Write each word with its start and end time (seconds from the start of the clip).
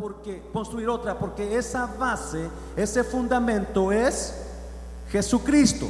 porque 0.00 0.42
construir 0.52 0.88
otra, 0.88 1.18
porque 1.18 1.56
esa 1.56 1.86
base, 1.86 2.48
ese 2.76 3.04
fundamento 3.04 3.92
es 3.92 4.34
Jesucristo. 5.10 5.86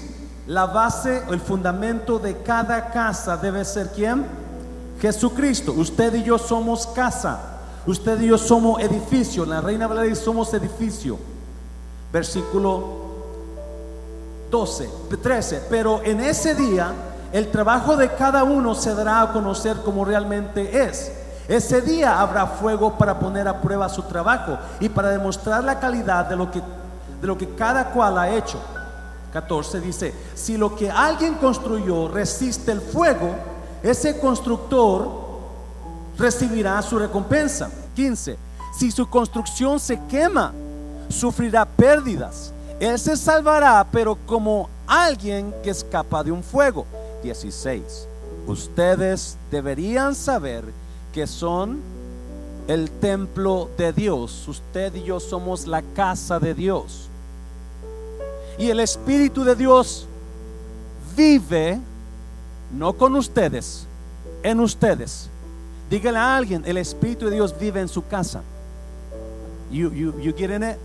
La 0.47 0.67
base, 0.67 1.23
el 1.31 1.41
fundamento 1.41 2.19
de 2.19 2.39
cada 2.39 2.91
casa 2.91 3.37
debe 3.37 3.65
ser 3.65 3.91
quién? 3.93 4.27
Jesucristo. 5.01 5.73
Usted 5.73 6.15
y 6.15 6.25
yo 6.25 6.39
somos 6.39 6.89
casa. 6.89 7.39
Usted 7.87 8.21
y 8.21 8.27
yo 8.27 8.39
somos 8.39 8.83
edificio. 8.83 9.47
La 9.47 9.61
Reina 9.61 9.87
Valeria 9.87 10.17
somos 10.17 10.53
edificio. 10.55 11.17
Versículo 12.13 12.83
12, 14.51 14.91
13. 15.23 15.63
Pero 15.71 16.03
en 16.03 16.21
ese 16.21 16.55
día 16.55 16.93
el 17.33 17.51
trabajo 17.51 17.97
de 17.97 18.13
cada 18.15 18.43
uno 18.43 18.75
se 18.75 18.93
dará 18.95 19.23
a 19.23 19.33
conocer 19.33 19.77
como 19.85 20.05
realmente 20.05 20.83
es. 20.83 21.13
Ese 21.51 21.81
día 21.81 22.21
habrá 22.21 22.47
fuego 22.47 22.97
para 22.97 23.19
poner 23.19 23.49
a 23.49 23.61
prueba 23.61 23.89
su 23.89 24.05
trabajo 24.05 24.57
y 24.79 24.89
para 24.89 25.09
demostrar 25.09 25.65
la 25.65 25.81
calidad 25.81 26.27
de 26.27 26.37
lo 26.37 26.49
que, 26.49 26.61
de 27.21 27.27
lo 27.27 27.37
que 27.37 27.57
cada 27.57 27.91
cual 27.91 28.19
ha 28.19 28.31
hecho. 28.31 28.57
14 29.33 29.81
dice, 29.81 30.15
si 30.37 30.57
lo 30.57 30.77
que 30.77 30.89
alguien 30.89 31.35
construyó 31.35 32.07
resiste 32.07 32.71
el 32.71 32.81
fuego, 32.81 33.35
ese 33.83 34.21
constructor 34.21 35.11
recibirá 36.17 36.81
su 36.83 37.01
recompensa. 37.01 37.69
15, 37.97 38.39
si 38.79 38.93
su 38.93 39.11
construcción 39.11 39.81
se 39.81 39.99
quema, 40.07 40.53
sufrirá 41.09 41.65
pérdidas. 41.65 42.53
Él 42.79 42.97
se 42.97 43.17
salvará, 43.17 43.85
pero 43.91 44.17
como 44.25 44.71
alguien 44.87 45.53
que 45.65 45.71
escapa 45.71 46.23
de 46.23 46.31
un 46.31 46.45
fuego. 46.45 46.87
16. 47.25 48.07
Ustedes 48.47 49.37
deberían 49.51 50.15
saber 50.15 50.80
que 51.13 51.27
son 51.27 51.81
el 52.69 52.91
templo 52.91 53.69
de 53.77 53.93
Dios. 53.93 54.47
Usted 54.49 54.95
y 54.95 55.03
yo 55.03 55.21
somos 55.21 55.67
la 55.67 55.83
casa 55.83 56.39
de 56.39 56.55
Dios. 56.55 57.09
Y 58.59 58.69
el 58.71 58.81
Espíritu 58.81 59.45
de 59.45 59.55
Dios 59.55 60.07
vive, 61.17 61.81
no 62.77 62.93
con 62.93 63.17
ustedes, 63.17 63.87
en 64.43 64.61
ustedes. 64.61 65.29
Dígale 65.89 66.19
a 66.19 66.37
alguien, 66.37 66.63
el 66.67 66.77
Espíritu 66.77 67.27
de 67.27 67.33
Dios 67.33 67.55
vive 67.59 67.81
en 67.81 67.89
su 67.89 68.07
casa. 68.07 68.43
You, 69.71 69.93
you, 69.93 70.21
you 70.21 70.31
it? 70.31 70.77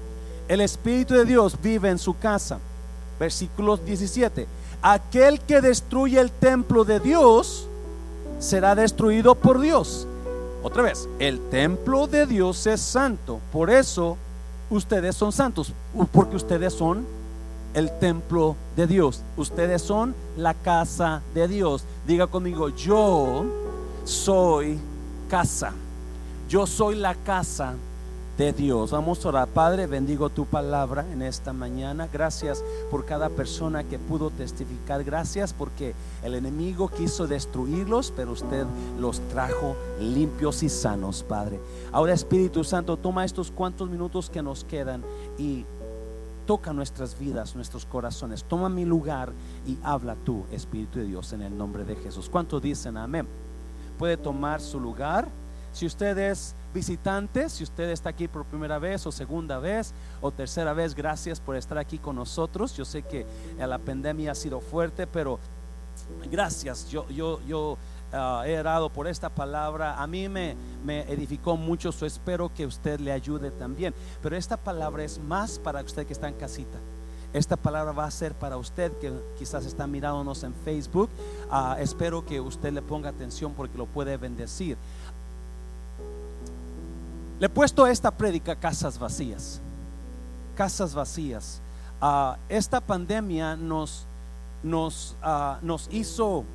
El 0.47 0.61
Espíritu 0.61 1.13
de 1.13 1.25
Dios 1.25 1.57
vive 1.61 1.89
en 1.89 1.97
su 1.97 2.17
casa. 2.17 2.59
Versículo 3.19 3.77
17 3.77 4.47
aquel 4.85 5.39
que 5.41 5.61
destruye 5.61 6.19
el 6.19 6.29
templo 6.29 6.85
de 6.85 6.99
Dios 6.99 7.67
será 8.37 8.75
destruido 8.75 9.33
por 9.33 9.59
Dios. 9.59 10.07
Otra 10.65 10.81
vez, 10.81 11.07
el 11.19 11.39
templo 11.51 12.07
de 12.07 12.25
Dios 12.25 12.65
es 12.65 12.81
santo. 12.81 13.39
Por 13.51 13.69
eso 13.69 14.17
ustedes 14.71 15.15
son 15.15 15.31
santos, 15.31 15.71
porque 16.11 16.35
ustedes 16.35 16.73
son 16.73 17.05
el 17.75 17.91
templo 17.99 18.55
de 18.75 18.87
Dios. 18.87 19.21
Ustedes 19.37 19.83
son 19.83 20.15
la 20.35 20.55
casa 20.55 21.21
de 21.35 21.47
Dios. 21.47 21.83
Diga 22.07 22.25
conmigo, 22.25 22.69
yo 22.69 23.45
soy 24.05 24.79
casa. 25.29 25.71
Yo 26.49 26.65
soy 26.65 26.95
la 26.95 27.13
casa 27.13 27.75
de 28.37 28.51
Dios. 28.51 28.91
Vamos 28.91 29.25
a 29.25 29.29
orar. 29.29 29.47
Padre, 29.47 29.87
bendigo 29.87 30.29
tu 30.29 30.45
palabra 30.45 31.05
en 31.11 31.21
esta 31.21 31.53
mañana. 31.53 32.09
Gracias 32.11 32.63
por 32.91 33.05
cada 33.05 33.29
persona 33.29 33.83
que 33.83 33.97
pudo 33.97 34.29
testificar. 34.29 35.03
Gracias 35.03 35.53
porque 35.53 35.95
el 36.23 36.35
enemigo 36.35 36.89
quiso 36.89 37.27
destruirlos, 37.27 38.11
pero 38.15 38.33
usted 38.33 38.65
los 38.99 39.21
trajo 39.29 39.75
limpios 39.99 40.63
y 40.63 40.69
sanos, 40.69 41.23
Padre. 41.23 41.59
Ahora, 41.91 42.13
Espíritu 42.13 42.63
Santo, 42.63 42.97
toma 42.97 43.23
estos 43.23 43.51
cuantos 43.51 43.89
minutos 43.89 44.29
que 44.29 44.41
nos 44.41 44.65
quedan 44.65 45.03
y 45.37 45.65
toca 46.45 46.73
nuestras 46.73 47.17
vidas, 47.17 47.55
nuestros 47.55 47.85
corazones. 47.85 48.43
Toma 48.43 48.67
mi 48.69 48.85
lugar 48.85 49.31
y 49.65 49.77
habla 49.81 50.15
tú, 50.15 50.43
Espíritu 50.51 50.99
de 50.99 51.05
Dios, 51.05 51.31
en 51.31 51.41
el 51.41 51.57
nombre 51.57 51.85
de 51.85 51.95
Jesús. 51.95 52.29
¿Cuántos 52.29 52.61
dicen 52.61 52.97
amén? 52.97 53.27
Puede 53.97 54.17
tomar 54.17 54.59
su 54.59 54.79
lugar. 54.79 55.29
Si 55.71 55.85
usted 55.85 56.17
es 56.17 56.55
visitante, 56.75 57.49
si 57.49 57.63
usted 57.63 57.89
está 57.89 58.09
aquí 58.09 58.27
por 58.27 58.45
primera 58.45 58.77
vez 58.77 59.07
o 59.07 59.11
segunda 59.11 59.59
vez 59.59 59.93
o 60.21 60.29
tercera 60.29 60.73
vez, 60.73 60.93
gracias 60.93 61.39
por 61.39 61.55
estar 61.55 61.77
aquí 61.77 61.97
con 61.97 62.17
nosotros. 62.17 62.75
Yo 62.75 62.83
sé 62.83 63.01
que 63.01 63.25
la 63.57 63.79
pandemia 63.79 64.33
ha 64.33 64.35
sido 64.35 64.59
fuerte, 64.59 65.07
pero 65.07 65.39
gracias. 66.29 66.89
Yo, 66.89 67.07
yo, 67.09 67.39
yo 67.47 67.77
ah, 68.11 68.43
he 68.45 68.59
orado 68.59 68.89
por 68.89 69.07
esta 69.07 69.29
palabra. 69.29 70.01
A 70.01 70.05
mí 70.05 70.27
me, 70.27 70.55
me 70.83 71.01
edificó 71.11 71.55
mucho, 71.55 71.93
so 71.93 72.05
espero 72.05 72.53
que 72.53 72.65
usted 72.65 72.99
le 72.99 73.13
ayude 73.13 73.51
también. 73.51 73.95
Pero 74.21 74.35
esta 74.35 74.57
palabra 74.57 75.03
es 75.05 75.17
más 75.17 75.57
para 75.57 75.81
usted 75.81 76.05
que 76.05 76.13
está 76.13 76.27
en 76.27 76.35
casita. 76.35 76.77
Esta 77.35 77.57
palabra 77.57 77.91
va 77.91 78.05
a 78.05 78.11
ser 78.11 78.33
para 78.33 78.55
usted 78.55 78.93
que 78.93 79.11
quizás 79.37 79.65
está 79.65 79.87
mirándonos 79.87 80.43
en 80.43 80.53
Facebook. 80.53 81.09
Ah, 81.51 81.75
espero 81.79 82.25
que 82.25 82.39
usted 82.39 82.71
le 82.71 82.81
ponga 82.81 83.09
atención 83.09 83.53
porque 83.53 83.77
lo 83.77 83.87
puede 83.87 84.15
bendecir. 84.15 84.77
Le 87.39 87.47
he 87.47 87.49
puesto 87.49 87.85
esta 87.85 88.11
prédica 88.11 88.55
casas 88.55 88.97
vacías. 88.97 89.59
Casas 90.55 90.93
vacías. 90.93 91.61
Ah, 92.01 92.37
esta 92.49 92.79
pandemia 92.79 93.55
nos, 93.55 94.05
nos, 94.63 95.15
ah, 95.21 95.59
nos 95.61 95.87
hizo 95.91 96.45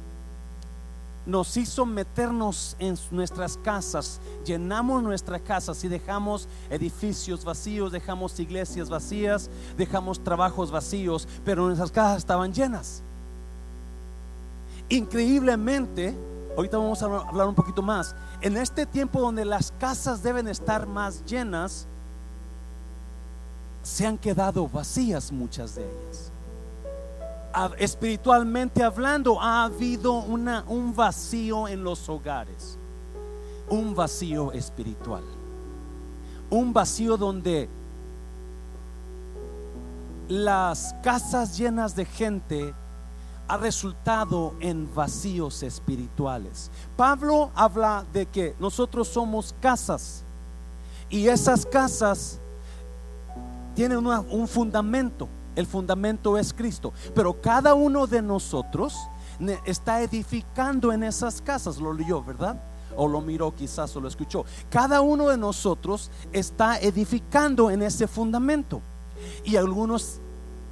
nos 1.26 1.56
hizo 1.56 1.84
meternos 1.84 2.76
en 2.78 2.98
nuestras 3.10 3.56
casas, 3.58 4.20
llenamos 4.44 5.02
nuestras 5.02 5.40
casas 5.42 5.84
y 5.84 5.88
dejamos 5.88 6.48
edificios 6.70 7.44
vacíos, 7.44 7.92
dejamos 7.92 8.40
iglesias 8.40 8.88
vacías, 8.88 9.50
dejamos 9.76 10.24
trabajos 10.24 10.70
vacíos, 10.70 11.28
pero 11.44 11.66
nuestras 11.66 11.92
casas 11.92 12.18
estaban 12.18 12.52
llenas. 12.52 13.02
Increíblemente, 14.88 16.16
ahorita 16.56 16.78
vamos 16.78 17.02
a 17.02 17.06
hablar 17.06 17.46
un 17.46 17.54
poquito 17.54 17.82
más, 17.82 18.14
en 18.40 18.56
este 18.56 18.86
tiempo 18.86 19.20
donde 19.20 19.44
las 19.44 19.72
casas 19.72 20.22
deben 20.22 20.48
estar 20.48 20.86
más 20.86 21.24
llenas, 21.24 21.86
se 23.82 24.06
han 24.06 24.18
quedado 24.18 24.68
vacías 24.68 25.32
muchas 25.32 25.74
de 25.74 25.82
ellas. 25.82 26.32
Espiritualmente 27.78 28.82
hablando, 28.82 29.40
ha 29.40 29.64
habido 29.64 30.12
un 30.12 30.94
vacío 30.94 31.66
en 31.66 31.82
los 31.82 32.08
hogares, 32.08 32.78
un 33.68 33.94
vacío 33.94 34.52
espiritual, 34.52 35.24
un 36.48 36.72
vacío 36.72 37.16
donde 37.16 37.68
las 40.28 40.94
casas 41.02 41.58
llenas 41.58 41.96
de 41.96 42.04
gente 42.04 42.74
ha 43.50 43.56
resultado 43.56 44.54
en 44.60 44.88
vacíos 44.94 45.64
espirituales. 45.64 46.70
Pablo 46.96 47.50
habla 47.56 48.06
de 48.12 48.26
que 48.26 48.54
nosotros 48.60 49.08
somos 49.08 49.56
casas 49.60 50.22
y 51.08 51.26
esas 51.26 51.66
casas 51.66 52.38
tienen 53.74 54.06
un 54.06 54.46
fundamento. 54.46 55.28
El 55.56 55.66
fundamento 55.66 56.38
es 56.38 56.52
Cristo. 56.52 56.92
Pero 57.12 57.40
cada 57.40 57.74
uno 57.74 58.06
de 58.06 58.22
nosotros 58.22 58.96
está 59.64 60.00
edificando 60.00 60.92
en 60.92 61.02
esas 61.02 61.42
casas. 61.42 61.78
Lo 61.78 61.92
leyó, 61.92 62.22
¿verdad? 62.22 62.62
O 62.96 63.08
lo 63.08 63.20
miró 63.20 63.52
quizás 63.52 63.96
o 63.96 64.00
lo 64.00 64.06
escuchó. 64.06 64.44
Cada 64.70 65.00
uno 65.00 65.28
de 65.28 65.36
nosotros 65.36 66.12
está 66.32 66.78
edificando 66.78 67.68
en 67.68 67.82
ese 67.82 68.06
fundamento. 68.06 68.80
Y 69.42 69.56
algunos 69.56 70.20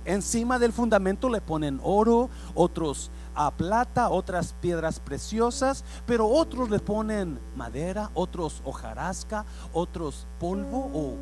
Encima 0.05 0.59
del 0.59 0.73
fundamento 0.73 1.29
le 1.29 1.41
ponen 1.41 1.81
oro, 1.83 2.31
otros 2.55 3.11
a 3.35 3.51
plata, 3.51 4.09
otras 4.09 4.55
piedras 4.61 5.01
preciosas, 5.01 5.85
pero 6.07 6.27
otros 6.27 6.71
le 6.71 6.79
ponen 6.81 7.39
madera, 7.55 8.11
otros 8.15 8.63
hojarasca, 8.65 9.45
otros 9.73 10.27
polvo 10.41 10.91
o 10.95 11.15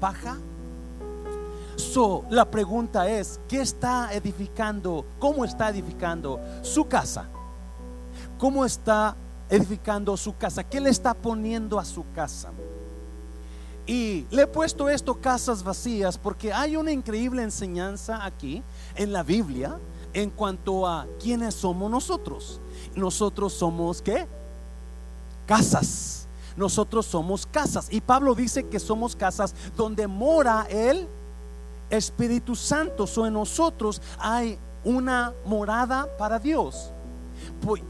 paja. 0.00 0.36
So, 1.76 2.24
la 2.28 2.50
pregunta 2.50 3.08
es, 3.08 3.40
¿qué 3.48 3.60
está 3.60 4.12
edificando? 4.12 5.06
¿Cómo 5.18 5.44
está 5.44 5.68
edificando 5.68 6.40
su 6.62 6.88
casa? 6.88 7.28
¿Cómo 8.36 8.64
está 8.64 9.16
edificando 9.48 10.16
su 10.16 10.36
casa? 10.36 10.64
¿Qué 10.64 10.80
le 10.80 10.90
está 10.90 11.14
poniendo 11.14 11.78
a 11.78 11.84
su 11.84 12.04
casa? 12.12 12.50
Y 13.88 14.26
le 14.30 14.42
he 14.42 14.46
puesto 14.46 14.86
esto 14.90 15.14
casas 15.14 15.64
vacías 15.64 16.18
porque 16.18 16.52
hay 16.52 16.76
una 16.76 16.92
increíble 16.92 17.42
enseñanza 17.42 18.22
aquí 18.22 18.62
en 18.94 19.14
la 19.14 19.22
Biblia 19.22 19.78
en 20.12 20.28
cuanto 20.28 20.86
a 20.86 21.06
quiénes 21.18 21.54
somos 21.54 21.90
nosotros. 21.90 22.60
Nosotros 22.94 23.54
somos 23.54 24.02
qué? 24.02 24.26
Casas. 25.46 26.28
Nosotros 26.54 27.06
somos 27.06 27.46
casas. 27.46 27.88
Y 27.90 28.02
Pablo 28.02 28.34
dice 28.34 28.66
que 28.66 28.78
somos 28.78 29.16
casas 29.16 29.54
donde 29.74 30.06
mora 30.06 30.66
el 30.68 31.08
Espíritu 31.88 32.54
Santo. 32.54 33.06
So 33.06 33.26
en 33.26 33.32
nosotros 33.32 34.02
hay 34.18 34.58
una 34.84 35.32
morada 35.46 36.14
para 36.18 36.38
Dios. 36.38 36.92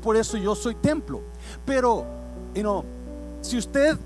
Por, 0.01 0.17
eso 0.17 0.37
yo 0.37 0.55
soy 0.55 0.77
templo. 0.77 1.23
Pero, 1.67 2.05
you 2.55 2.63
know, 2.63 2.85
si 3.41 3.59
usted 3.59 3.99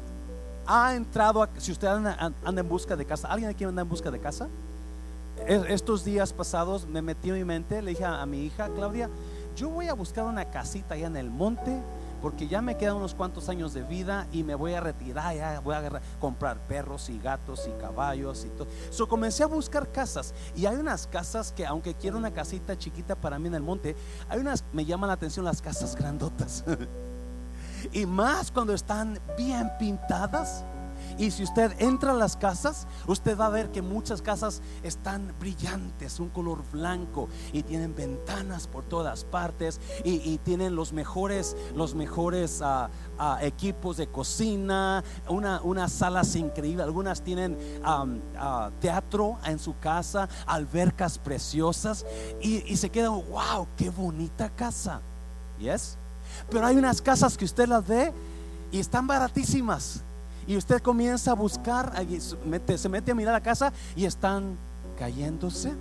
ha 0.67 0.95
entrado, 0.95 1.49
si 1.59 1.73
usted 1.73 1.89
anda, 1.89 2.33
en 2.45 2.69
busca 2.69 2.97
de 2.97 3.05
casa, 3.05 3.29
¿alguien 3.29 3.51
aquí 3.51 3.65
anda 3.65 3.83
en 3.83 3.89
busca 3.89 4.11
de 4.11 4.21
casa? 4.21 4.49
Estos 5.47 6.05
días 6.05 6.33
pasados 6.33 6.87
me 6.87 7.03
metí 7.03 7.31
en 7.31 7.37
mi 7.37 7.45
mente, 7.45 7.83
le 7.83 7.91
dije 7.91 8.05
a, 8.05 8.25
mi 8.27 8.45
hija 8.45 8.69
Claudia, 8.69 9.09
yo 9.57 9.69
voy 9.71 9.89
a 9.89 9.95
buscar 9.95 10.25
una 10.25 10.45
casita 10.51 10.95
allá 10.95 11.07
en 11.07 11.17
el 11.17 11.31
monte 11.31 11.81
porque 12.21 12.47
ya 12.47 12.63
me 12.63 12.77
quedan 12.77 12.97
unos 12.97 13.15
cuantos 13.15 13.49
años 13.49 13.75
de 13.75 13.83
vida 13.83 14.29
y 14.31 14.45
me 14.45 14.55
voy 14.55 14.75
a 14.75 14.81
retirar, 14.81 15.35
ya 15.35 15.59
voy 15.59 15.75
a 15.75 16.01
comprar 16.21 16.59
perros 16.69 17.11
y 17.11 17.19
gatos 17.19 17.69
y 17.69 17.81
caballos 17.81 18.45
y 18.45 18.49
todo. 18.51 18.69
So 18.91 19.09
comencé 19.09 19.43
a 19.43 19.47
buscar 19.47 19.91
casas 19.91 20.33
y 20.55 20.67
hay 20.67 20.77
unas 20.77 21.09
casas 21.09 21.51
que 21.51 21.67
aunque 21.67 21.95
quiero 21.95 22.19
una 22.19 22.31
casita 22.31 22.79
chiquita 22.79 23.17
para 23.17 23.41
mí 23.41 23.49
en 23.49 23.57
el 23.57 23.63
monte, 23.63 23.97
hay 24.29 24.39
unas 24.39 24.63
me 24.73 24.85
llaman 24.85 25.09
la 25.09 25.15
atención 25.15 25.45
las 25.45 25.61
casas 25.61 25.97
grandotas. 25.97 26.65
y 27.93 28.07
más 28.07 28.51
cuando 28.51 28.75
están 28.75 29.19
bien 29.37 29.71
pintadas 29.79 30.65
y 31.19 31.31
si 31.31 31.43
usted 31.43 31.75
entra 31.79 32.13
a 32.13 32.15
las 32.15 32.37
casas, 32.37 32.87
usted 33.07 33.39
va 33.39 33.47
a 33.47 33.51
ver 33.51 33.71
que 33.71 33.83
muchas 33.83 34.23
casas 34.23 34.63
están 34.83 35.35
brillantes, 35.39 36.21
un 36.21 36.31
color 36.31 36.63
blanco 36.71 37.29
y 37.53 37.63
tienen 37.63 37.95
ventanas 37.95 38.67
por 38.67 38.85
todas 38.85 39.25
partes 39.25 39.81
y, 40.05 40.39
tienen 40.39 40.75
los 40.75 40.93
mejores, 40.93 41.57
los 41.75 41.95
mejores 41.95 42.61
ah, 42.63 42.91
ah, 43.19 43.39
equipos 43.43 43.97
de 43.97 44.09
cocina, 44.09 45.05
una, 45.29 45.61
unas 45.63 45.93
salas 45.93 46.35
increíbles. 46.35 46.85
Algunas 46.85 47.23
tienen 47.23 47.59
ah, 47.85 48.71
teatro 48.81 49.39
en 49.45 49.59
su 49.59 49.79
casa, 49.79 50.29
albercas 50.47 51.19
preciosas 51.19 52.07
y, 52.41 52.77
se 52.77 52.91
queda, 52.91 53.11
wow, 53.11 53.69
qué 53.77 53.91
bonita 53.91 54.51
casa. 54.51 55.01
¿Yes? 55.59 55.99
Pero 56.51 56.67
hay 56.67 56.77
unas 56.77 57.01
casas 57.01 57.37
que 57.37 57.45
usted 57.45 57.69
las 57.69 57.87
ve 57.87 58.13
y 58.71 58.79
están 58.79 59.07
baratísimas 59.07 60.03
y 60.47 60.57
usted 60.57 60.81
comienza 60.83 61.33
a 61.33 61.35
buscar, 61.35 61.93
se 62.77 62.89
mete 62.89 63.13
a 63.13 63.15
mirar 63.15 63.35
la 63.35 63.43
casa 63.43 63.73
y 63.95 64.05
están 64.05 64.57
cayéndose. 64.99 65.73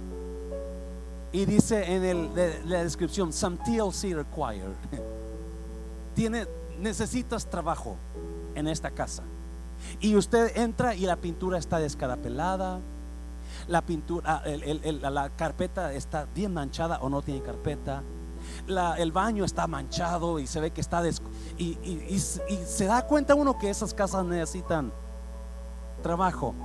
Y 1.32 1.46
dice 1.46 1.96
en 1.96 2.04
el, 2.04 2.30
la 2.66 2.84
descripción, 2.84 3.32
some 3.32 3.58
TLC 3.58 4.14
required. 4.14 4.76
Tiene, 6.16 6.46
necesitas 6.80 7.50
trabajo 7.50 7.96
en 8.54 8.68
esta 8.68 8.92
casa. 8.92 9.24
Y 10.00 10.16
usted 10.16 10.56
entra 10.58 10.94
y 10.94 11.06
la 11.06 11.16
pintura 11.16 11.58
está 11.58 11.80
descarapelada. 11.80 12.80
La 13.68 13.82
pintura, 13.82 14.44
ah, 14.44 15.10
la 15.10 15.30
carpeta 15.30 15.94
está 15.94 16.28
bien 16.36 16.54
manchada 16.54 17.00
o 17.02 17.10
no 17.10 17.22
tiene 17.22 17.42
carpeta 17.42 18.04
el 18.98 19.12
baño 19.12 19.46
está 19.46 19.68
manchado 19.68 20.40
y 20.40 20.48
se 20.48 20.60
ve 20.60 20.72
que 20.72 20.82
está 20.82 21.02
y, 21.58 22.20
se 22.20 22.86
da 22.86 23.06
cuenta 23.06 23.36
uno 23.36 23.58
que 23.58 23.70
esas 23.70 23.94
casas 23.94 24.26
necesitan 24.26 24.92
trabajo. 26.02 26.56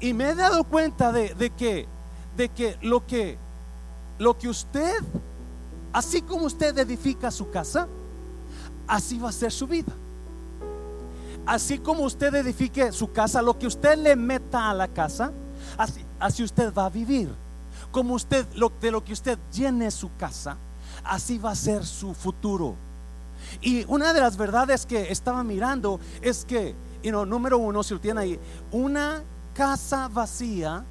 Y 0.00 0.12
me 0.14 0.30
he 0.30 0.34
dado 0.34 0.64
cuenta 0.64 1.12
de, 1.12 1.50
que, 1.56 1.86
de 2.36 2.48
que 2.48 2.78
lo 2.80 3.06
que 3.06 3.38
lo 4.18 4.36
que 4.36 4.48
usted, 4.48 5.02
así 5.94 6.20
como 6.20 6.44
usted 6.44 6.76
edifica 6.78 7.30
su 7.30 7.50
casa, 7.50 7.88
así 8.86 9.18
va 9.18 9.30
a 9.30 9.32
ser 9.32 9.50
su 9.50 9.66
vida. 9.66 9.92
Así 11.46 11.78
como 11.78 12.02
usted 12.02 12.34
edifique 12.34 12.92
su 12.92 13.10
casa, 13.10 13.40
lo 13.40 13.58
que 13.58 13.66
usted 13.66 13.96
le 13.96 14.14
meta 14.14 14.68
a 14.68 14.74
la 14.74 14.88
casa, 14.88 15.32
así, 15.78 16.04
así 16.18 16.42
usted 16.42 16.72
va 16.74 16.84
a 16.84 16.90
vivir 16.90 17.34
como 17.90 18.14
usted, 18.14 18.46
de 18.46 18.90
lo 18.90 19.04
que 19.04 19.12
usted 19.12 19.38
llene 19.52 19.90
su 19.90 20.10
casa, 20.16 20.56
así 21.04 21.38
va 21.38 21.50
a 21.50 21.56
ser 21.56 21.84
su 21.84 22.14
futuro. 22.14 22.74
Y 23.60 23.84
una 23.88 24.12
de 24.12 24.20
las 24.20 24.36
verdades 24.36 24.86
que 24.86 25.10
estaba 25.10 25.42
mirando 25.42 26.00
es 26.22 26.44
que, 26.44 26.74
you 27.02 27.24
número 27.24 27.58
uno, 27.58 27.82
si 27.82 27.94
lo 27.94 28.00
tiene 28.00 28.20
ahí, 28.20 28.40
una 28.70 29.22
casa 29.54 30.08
vacía 30.08 30.84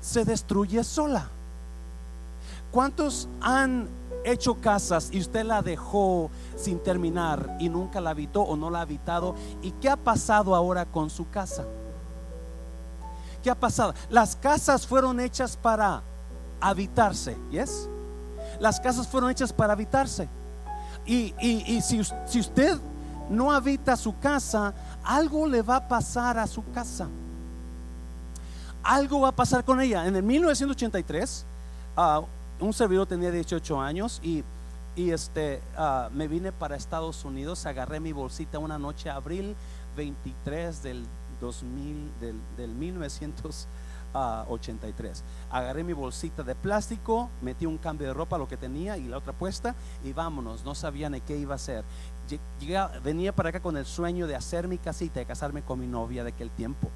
se 0.00 0.24
destruye 0.24 0.82
sola. 0.84 1.28
¿Cuántos 2.70 3.28
han 3.40 3.88
hecho 4.24 4.56
casas 4.56 5.08
y 5.12 5.20
usted 5.20 5.44
la 5.44 5.62
dejó 5.62 6.30
sin 6.56 6.78
terminar 6.78 7.56
y 7.60 7.68
nunca 7.68 8.00
la 8.00 8.10
habitó 8.10 8.42
o 8.42 8.56
no 8.56 8.70
la 8.70 8.80
ha 8.80 8.82
habitado? 8.82 9.34
¿Y 9.62 9.72
qué 9.72 9.88
ha 9.88 9.96
pasado 9.96 10.54
ahora 10.54 10.84
con 10.84 11.10
su 11.10 11.28
casa? 11.30 11.64
¿Qué 13.46 13.50
ha 13.52 13.54
pasado? 13.54 13.94
Las 14.10 14.34
casas 14.34 14.84
fueron 14.84 15.20
hechas 15.20 15.56
para 15.56 16.02
habitarse, 16.60 17.36
¿yes? 17.48 17.88
Las 18.58 18.80
casas 18.80 19.06
fueron 19.06 19.30
hechas 19.30 19.52
para 19.52 19.72
habitarse. 19.72 20.28
Y, 21.06 21.32
si, 21.80 22.02
si 22.26 22.40
usted 22.40 22.76
no 23.30 23.52
habita 23.52 23.96
su 23.96 24.18
casa, 24.18 24.74
algo 25.04 25.46
le 25.46 25.62
va 25.62 25.76
a 25.76 25.86
pasar 25.86 26.40
a 26.40 26.48
su 26.48 26.68
casa. 26.72 27.06
Algo 28.82 29.20
va 29.20 29.28
a 29.28 29.36
pasar 29.36 29.64
con 29.64 29.80
ella. 29.80 30.08
En 30.08 30.16
el 30.16 30.24
1983, 30.24 31.46
ah, 31.96 32.22
un 32.58 32.72
servidor 32.72 33.06
tenía 33.06 33.30
18 33.30 33.80
años 33.80 34.20
y, 34.24 34.42
este, 34.96 35.62
ah, 35.76 36.08
me 36.12 36.26
vine 36.26 36.50
para 36.50 36.74
Estados 36.74 37.24
Unidos. 37.24 37.64
Agarré 37.64 38.00
mi 38.00 38.10
bolsita 38.10 38.58
una 38.58 38.76
noche, 38.76 39.08
abril 39.08 39.54
23 39.96 40.82
del 40.82 41.06
2000, 41.40 42.12
del, 42.20 42.38
del 42.56 42.74
1983. 42.74 45.24
Agarré 45.50 45.82
mi 45.84 45.92
bolsita 45.92 46.42
de 46.42 46.54
plástico, 46.54 47.28
metí 47.42 47.66
un 47.66 47.76
cambio 47.78 48.08
de 48.08 48.14
ropa, 48.14 48.38
lo 48.38 48.48
que 48.48 48.56
tenía, 48.56 48.96
y 48.96 49.08
la 49.08 49.18
otra 49.18 49.32
puesta, 49.32 49.74
y 50.04 50.12
vámonos. 50.12 50.64
No 50.64 50.74
sabía 50.74 51.08
ni 51.10 51.20
qué 51.20 51.36
iba 51.36 51.54
a 51.54 51.56
hacer. 51.56 51.84
venía 53.02 53.34
para 53.34 53.50
acá 53.50 53.60
con 53.60 53.76
el 53.76 53.86
sueño 53.86 54.26
de 54.26 54.36
hacer 54.36 54.68
mi 54.68 54.78
casita, 54.78 55.20
de 55.20 55.26
casarme 55.26 55.62
con 55.62 55.78
mi 55.78 55.86
novia 55.86 56.24
de 56.24 56.30
aquel 56.30 56.50
tiempo. 56.50 56.88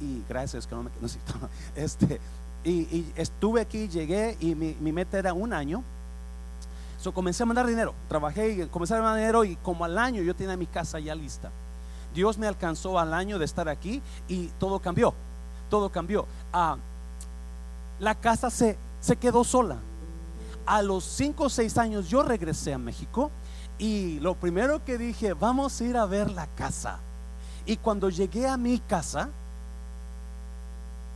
Y 0.00 0.24
gracias 0.28 0.66
que 0.66 0.74
no 0.74 0.82
me 0.84 0.90
necesito. 1.00 1.34
Este, 1.76 2.20
y, 2.64 3.12
estuve 3.16 3.60
aquí, 3.60 3.88
llegué, 3.88 4.36
y 4.40 4.54
mi, 4.54 4.74
mi 4.80 4.92
meta 4.92 5.18
era 5.18 5.34
un 5.34 5.52
año. 5.52 5.84
So, 7.04 7.12
comencé 7.12 7.42
a 7.42 7.46
mandar 7.46 7.66
dinero, 7.66 7.94
trabajé 8.08 8.48
y 8.48 8.66
comencé 8.68 8.94
a 8.94 9.02
mandar 9.02 9.18
dinero 9.18 9.44
y 9.44 9.56
como 9.56 9.84
al 9.84 9.98
año 9.98 10.22
yo 10.22 10.34
tenía 10.34 10.56
mi 10.56 10.66
casa 10.66 10.98
ya 10.98 11.14
lista. 11.14 11.52
Dios 12.14 12.38
me 12.38 12.46
alcanzó 12.46 12.98
al 12.98 13.12
año 13.12 13.38
de 13.38 13.44
estar 13.44 13.68
aquí 13.68 14.00
y 14.28 14.46
todo 14.58 14.78
cambió. 14.78 15.12
Todo 15.68 15.90
cambió. 15.90 16.26
Ah, 16.52 16.76
la 17.98 18.14
casa 18.14 18.50
se, 18.50 18.78
se 19.00 19.16
quedó 19.16 19.44
sola. 19.44 19.78
A 20.66 20.80
los 20.80 21.04
5 21.04 21.44
o 21.44 21.50
6 21.50 21.76
años 21.78 22.08
yo 22.08 22.22
regresé 22.22 22.72
a 22.72 22.78
México 22.78 23.30
y 23.78 24.20
lo 24.20 24.34
primero 24.34 24.84
que 24.84 24.96
dije, 24.96 25.34
vamos 25.34 25.80
a 25.80 25.84
ir 25.84 25.96
a 25.96 26.06
ver 26.06 26.30
la 26.30 26.46
casa. 26.46 26.98
Y 27.66 27.76
cuando 27.76 28.08
llegué 28.08 28.46
a 28.46 28.56
mi 28.56 28.78
casa, 28.78 29.28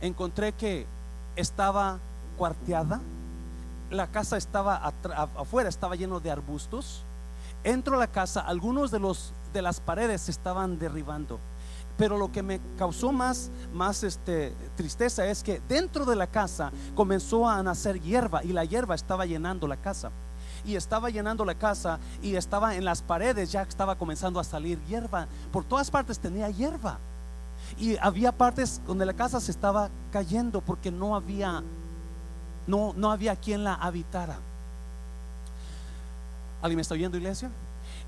encontré 0.01 0.53
que 0.53 0.85
estaba 1.35 1.99
cuarteada, 2.37 2.99
la 3.89 4.07
casa 4.07 4.37
estaba 4.37 4.93
afuera, 5.37 5.69
estaba 5.69 5.95
lleno 5.95 6.19
de 6.19 6.31
arbustos. 6.31 7.03
Entro 7.63 7.95
a 7.95 7.99
la 7.99 8.07
casa, 8.07 8.41
algunos 8.41 8.91
de 8.91 8.99
los 8.99 9.33
de 9.53 9.61
las 9.61 9.79
paredes 9.79 10.21
se 10.21 10.31
estaban 10.31 10.79
derribando. 10.79 11.39
Pero 11.97 12.17
lo 12.17 12.31
que 12.31 12.41
me 12.41 12.61
causó 12.77 13.11
más, 13.11 13.51
más 13.73 14.03
este, 14.03 14.55
tristeza 14.77 15.25
es 15.27 15.43
que 15.43 15.61
dentro 15.67 16.05
de 16.05 16.15
la 16.15 16.27
casa 16.27 16.71
comenzó 16.95 17.47
a 17.47 17.61
nacer 17.61 17.99
hierba 17.99 18.41
y 18.43 18.53
la 18.53 18.63
hierba 18.63 18.95
estaba 18.95 19.25
llenando 19.25 19.67
la 19.67 19.75
casa. 19.75 20.11
Y 20.63 20.75
estaba 20.75 21.09
llenando 21.09 21.43
la 21.43 21.55
casa 21.55 21.99
y 22.21 22.35
estaba 22.35 22.75
en 22.75 22.85
las 22.85 23.01
paredes, 23.01 23.51
ya 23.51 23.63
estaba 23.63 23.97
comenzando 23.97 24.39
a 24.39 24.45
salir 24.45 24.79
hierba. 24.85 25.27
Por 25.51 25.65
todas 25.65 25.91
partes 25.91 26.19
tenía 26.19 26.49
hierba. 26.49 26.99
Y 27.77 27.97
había 27.97 28.31
partes 28.31 28.81
donde 28.87 29.05
la 29.05 29.13
casa 29.13 29.41
se 29.41 29.51
estaba 29.51 29.89
cayendo 30.11 30.61
porque 30.61 30.91
no 30.91 31.15
había, 31.15 31.63
no, 32.65 32.93
no 32.95 33.11
había 33.11 33.35
quien 33.35 33.65
la 33.65 33.73
habitara. 33.73 34.37
¿Alguien 36.61 36.77
me 36.77 36.81
está 36.81 36.93
oyendo, 36.93 37.17
iglesia? 37.17 37.51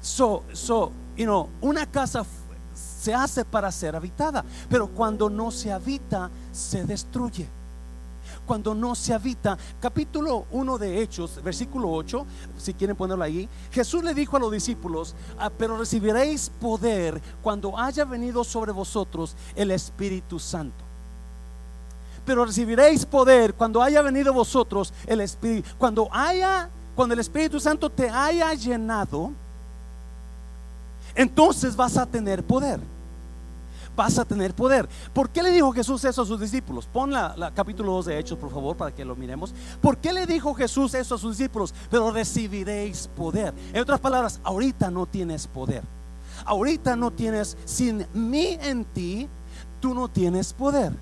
So, 0.02 0.44
so, 0.54 0.92
you 1.16 1.26
know, 1.26 1.50
una 1.62 1.86
casa 1.86 2.26
se 2.74 3.14
hace 3.14 3.46
para 3.46 3.72
ser 3.72 3.96
habitada, 3.96 4.44
pero 4.70 4.88
cuando 4.88 5.30
no 5.30 5.52
se 5.52 5.72
habita, 5.72 6.30
se 6.52 6.84
destruye. 6.84 7.48
Cuando 8.46 8.74
no 8.74 8.96
se 8.96 9.14
habita, 9.14 9.58
capítulo 9.80 10.46
1 10.52 10.78
de 10.78 11.02
Hechos, 11.02 11.42
versículo 11.44 11.92
8, 11.92 12.26
si 12.58 12.74
quieren 12.74 12.96
ponerlo 12.96 13.24
ahí, 13.24 13.48
Jesús 13.72 14.04
le 14.04 14.14
dijo 14.14 14.36
a 14.38 14.40
los 14.40 14.52
discípulos, 14.52 15.16
ah, 15.38 15.50
pero 15.56 15.78
recibiréis 15.78 16.50
poder 16.50 17.22
cuando 17.42 17.78
haya 17.78 18.04
venido 18.06 18.44
sobre 18.44 18.72
vosotros 18.72 19.36
el 19.56 19.72
Espíritu 19.72 20.40
Santo 20.40 20.92
pero 22.26 22.46
recibiréis 22.46 23.06
poder 23.06 23.56
cuando 23.56 23.82
haya 23.82 24.02
venido 24.02 24.34
vosotros 24.34 24.94
el 25.08 25.22
Espíritu, 25.22 25.68
cuando 25.78 26.08
haya, 26.12 26.70
cuando 26.96 27.14
el 27.14 27.20
Espíritu 27.20 27.60
Santo 27.60 27.90
te 27.90 28.10
haya 28.10 28.54
llenado, 28.54 29.32
entonces 31.16 31.76
vas 31.76 31.98
a 31.98 32.06
tener 32.06 32.44
poder. 32.44 32.80
Vas 33.96 34.18
a 34.18 34.26
tener 34.26 34.56
poder. 34.56 34.88
¿Por 35.14 35.30
qué 35.30 35.44
le 35.44 35.52
dijo 35.52 35.72
Jesús 35.74 36.04
eso 36.06 36.22
a 36.22 36.26
sus 36.26 36.40
discípulos? 36.40 36.88
Pon 36.88 37.12
la, 37.12 37.52
capítulo 37.54 37.92
2 37.94 38.06
de 38.06 38.20
Hechos, 38.20 38.38
por 38.38 38.50
favor, 38.50 38.78
para 38.78 38.94
que 38.96 39.04
lo 39.04 39.16
miremos. 39.16 39.54
¿Por 39.82 39.98
qué 39.98 40.14
le 40.14 40.26
dijo 40.26 40.54
Jesús 40.54 40.94
eso 40.94 41.16
a 41.16 41.18
sus 41.18 41.38
discípulos? 41.38 41.74
Pero 41.90 42.12
recibiréis 42.12 43.10
poder. 43.16 43.54
En 43.74 43.82
otras 43.82 44.00
palabras, 44.00 44.40
ahorita 44.44 44.90
no 44.90 45.06
tienes 45.06 45.48
poder. 45.48 45.84
ahorita 46.46 46.96
no 46.96 47.12
tienes, 47.12 47.56
sin 47.66 48.08
mí 48.14 48.58
en 48.62 48.86
ti, 48.86 49.30
tú 49.80 49.94
no 49.94 50.08
tienes 50.08 50.54
poder. 50.54 50.94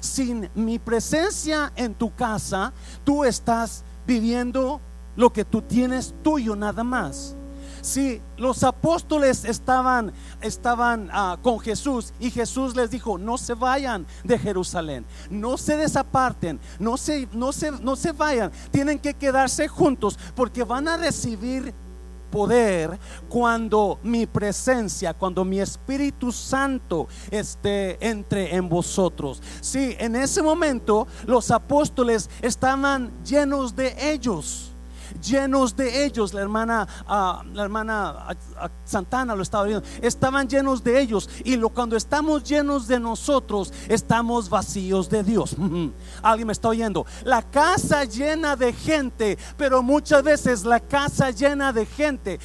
Sin 0.00 0.50
mi 0.54 0.78
presencia 0.78 1.72
en 1.74 1.94
tu 1.94 2.14
casa, 2.14 2.72
tú 3.04 3.24
estás 3.24 3.84
viviendo 4.06 4.80
lo 5.16 5.32
que 5.32 5.44
tú 5.44 5.62
tienes 5.62 6.14
tuyo 6.22 6.54
nada 6.54 6.84
más. 6.84 7.34
Si 7.84 8.22
los 8.38 8.64
apóstoles 8.64 9.44
estaban, 9.44 10.10
estaban 10.40 11.10
ah, 11.12 11.36
con 11.42 11.60
Jesús 11.60 12.14
y 12.18 12.30
Jesús 12.30 12.74
les 12.74 12.90
dijo, 12.90 13.18
no 13.18 13.36
se 13.36 13.52
vayan 13.52 14.06
de 14.24 14.38
Jerusalén, 14.38 15.04
no 15.28 15.58
se 15.58 15.76
desaparten, 15.76 16.58
no 16.78 16.96
se, 16.96 17.28
no 17.32 17.52
se, 17.52 17.72
no 17.72 17.94
se 17.94 18.12
vayan, 18.12 18.50
tienen 18.70 18.98
que 18.98 19.12
quedarse 19.12 19.68
juntos 19.68 20.18
porque 20.34 20.64
van 20.64 20.88
a 20.88 20.96
recibir 20.96 21.74
poder 22.30 22.98
cuando 23.28 23.98
mi 24.02 24.24
presencia, 24.24 25.12
cuando 25.12 25.44
mi 25.44 25.60
Espíritu 25.60 26.32
Santo 26.32 27.06
esté 27.30 27.98
entre 28.00 28.56
en 28.56 28.66
vosotros. 28.66 29.42
Sí, 29.60 29.94
en 29.98 30.16
ese 30.16 30.42
momento 30.42 31.06
los 31.26 31.50
apóstoles 31.50 32.30
estaban 32.40 33.12
llenos 33.22 33.76
de 33.76 33.94
ellos 34.10 34.73
llenos 35.22 35.76
de 35.76 36.04
ellos. 36.04 36.32
La 36.34 36.40
hermana, 36.40 36.86
ah, 37.06 37.42
la 37.52 37.64
hermana 37.64 38.10
ah, 38.10 38.34
ah, 38.58 38.70
Santana 38.84 39.34
lo 39.34 39.42
estaba 39.42 39.64
viendo. 39.64 39.86
Estaban 40.02 40.48
llenos 40.48 40.82
de 40.82 41.00
ellos. 41.00 41.28
Y 41.44 41.56
lo, 41.56 41.70
cuando 41.70 41.96
estamos 41.96 42.44
llenos 42.44 42.88
de 42.88 43.00
nosotros, 43.00 43.72
estamos 43.88 44.48
vacíos 44.48 45.08
de 45.08 45.22
Dios. 45.22 45.56
Alguien 46.22 46.46
me 46.46 46.52
está 46.52 46.68
oyendo. 46.68 47.06
La 47.24 47.42
casa 47.42 48.04
llena 48.04 48.56
de 48.56 48.72
gente, 48.72 49.38
pero 49.56 49.82
muchas 49.82 50.22
veces 50.22 50.64
la 50.64 50.80
casa 50.80 51.30
llena 51.30 51.72
de 51.72 51.86
gente 51.86 52.38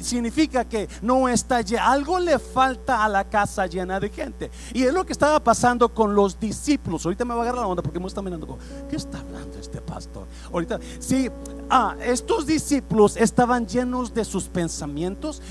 significa 0.00 0.64
que 0.64 0.88
no 1.02 1.28
está 1.28 1.62
llena. 1.62 1.90
Algo 1.90 2.18
le 2.18 2.38
falta 2.38 3.04
a 3.04 3.08
la 3.08 3.28
casa 3.28 3.66
llena 3.66 4.00
de 4.00 4.10
gente. 4.10 4.50
Y 4.72 4.84
es 4.84 4.92
lo 4.92 5.04
que 5.04 5.12
estaba 5.12 5.40
pasando 5.40 5.92
con 5.92 6.14
los 6.14 6.38
discípulos. 6.38 7.04
Ahorita 7.04 7.24
me 7.24 7.34
va 7.34 7.40
a 7.40 7.42
agarrar 7.44 7.62
la 7.62 7.66
onda 7.66 7.82
porque 7.82 8.00
me 8.00 8.06
está 8.06 8.22
mirando. 8.22 8.58
¿Qué 8.88 8.96
está 8.96 9.20
hablando 9.20 9.58
este 9.58 9.80
pastor? 9.80 10.26
Ahorita, 10.52 10.78
sí, 10.98 11.30
ah, 11.68 11.94
estos 12.10 12.46
discípulos 12.46 13.16
estaban 13.16 13.66
llenos 13.66 14.14
de 14.14 14.24
sus 14.24 14.44
pensamientos, 14.44 15.42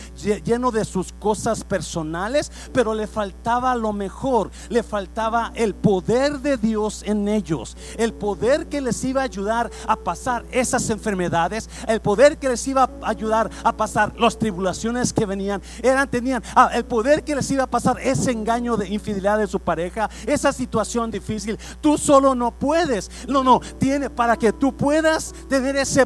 llenos 0.43 0.73
de 0.73 0.85
sus 0.85 1.13
cosas 1.13 1.63
personales, 1.63 2.51
pero 2.73 2.93
le 2.93 3.07
faltaba 3.07 3.75
lo 3.75 3.93
mejor, 3.93 4.51
le 4.69 4.83
faltaba 4.83 5.51
el 5.55 5.75
poder 5.75 6.39
de 6.39 6.57
Dios 6.57 7.03
en 7.05 7.27
ellos, 7.27 7.77
el 7.97 8.13
poder 8.13 8.67
que 8.67 8.81
les 8.81 9.03
iba 9.03 9.21
a 9.21 9.25
ayudar 9.25 9.69
a 9.87 9.95
pasar 9.95 10.45
esas 10.51 10.89
enfermedades, 10.89 11.69
el 11.87 12.01
poder 12.01 12.37
que 12.37 12.49
les 12.49 12.67
iba 12.67 12.83
a 12.83 13.09
ayudar 13.09 13.49
a 13.63 13.75
pasar 13.75 14.13
las 14.19 14.37
tribulaciones 14.37 15.13
que 15.13 15.25
venían, 15.25 15.61
eran 15.81 16.09
tenían 16.09 16.43
ah, 16.55 16.69
el 16.73 16.85
poder 16.85 17.23
que 17.23 17.35
les 17.35 17.49
iba 17.51 17.63
a 17.63 17.69
pasar 17.69 17.97
ese 18.01 18.31
engaño 18.31 18.77
de 18.77 18.87
infidelidad 18.87 19.37
de 19.37 19.47
su 19.47 19.59
pareja, 19.59 20.09
esa 20.25 20.51
situación 20.53 21.11
difícil. 21.11 21.57
Tú 21.81 21.97
solo 21.97 22.35
no 22.35 22.51
puedes. 22.51 23.09
No, 23.27 23.43
no, 23.43 23.59
tiene 23.77 24.09
para 24.09 24.35
que 24.37 24.51
tú 24.51 24.75
puedas 24.75 25.33
tener 25.47 25.75
ese 25.75 26.05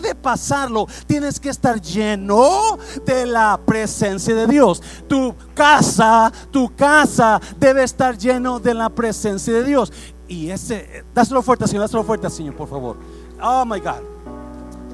de 0.00 0.14
pasarlo, 0.14 0.86
tienes 1.06 1.38
que 1.40 1.48
estar 1.48 1.80
lleno 1.80 2.78
de 3.04 3.26
la 3.26 3.58
presencia 3.64 4.34
de 4.34 4.46
Dios. 4.46 4.82
Tu 5.08 5.34
casa, 5.54 6.32
tu 6.50 6.74
casa 6.74 7.40
debe 7.58 7.82
estar 7.84 8.16
lleno 8.16 8.58
de 8.60 8.74
la 8.74 8.88
presencia 8.88 9.52
de 9.52 9.64
Dios. 9.64 9.92
Y 10.28 10.50
ese, 10.50 11.04
dáselo 11.14 11.42
fuerte, 11.42 11.66
Señor, 11.66 11.82
dáselo 11.82 12.04
fuerte, 12.04 12.30
Señor, 12.30 12.54
por 12.56 12.68
favor. 12.68 12.96
Oh 13.42 13.64
my 13.64 13.78
God. 13.78 14.02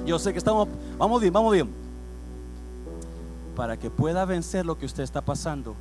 Yo 0.05 0.19
sé 0.19 0.33
que 0.33 0.39
estamos, 0.39 0.69
vamos 0.99 1.21
bien, 1.21 1.33
vamos 1.33 1.53
bien. 1.53 1.71
Para 3.55 3.77
que 3.77 3.91
pueda 3.91 4.25
vencer 4.25 4.65
lo 4.65 4.77
que 4.79 4.87
usted 4.87 5.03
está 5.03 5.21
pasando, 5.21 5.77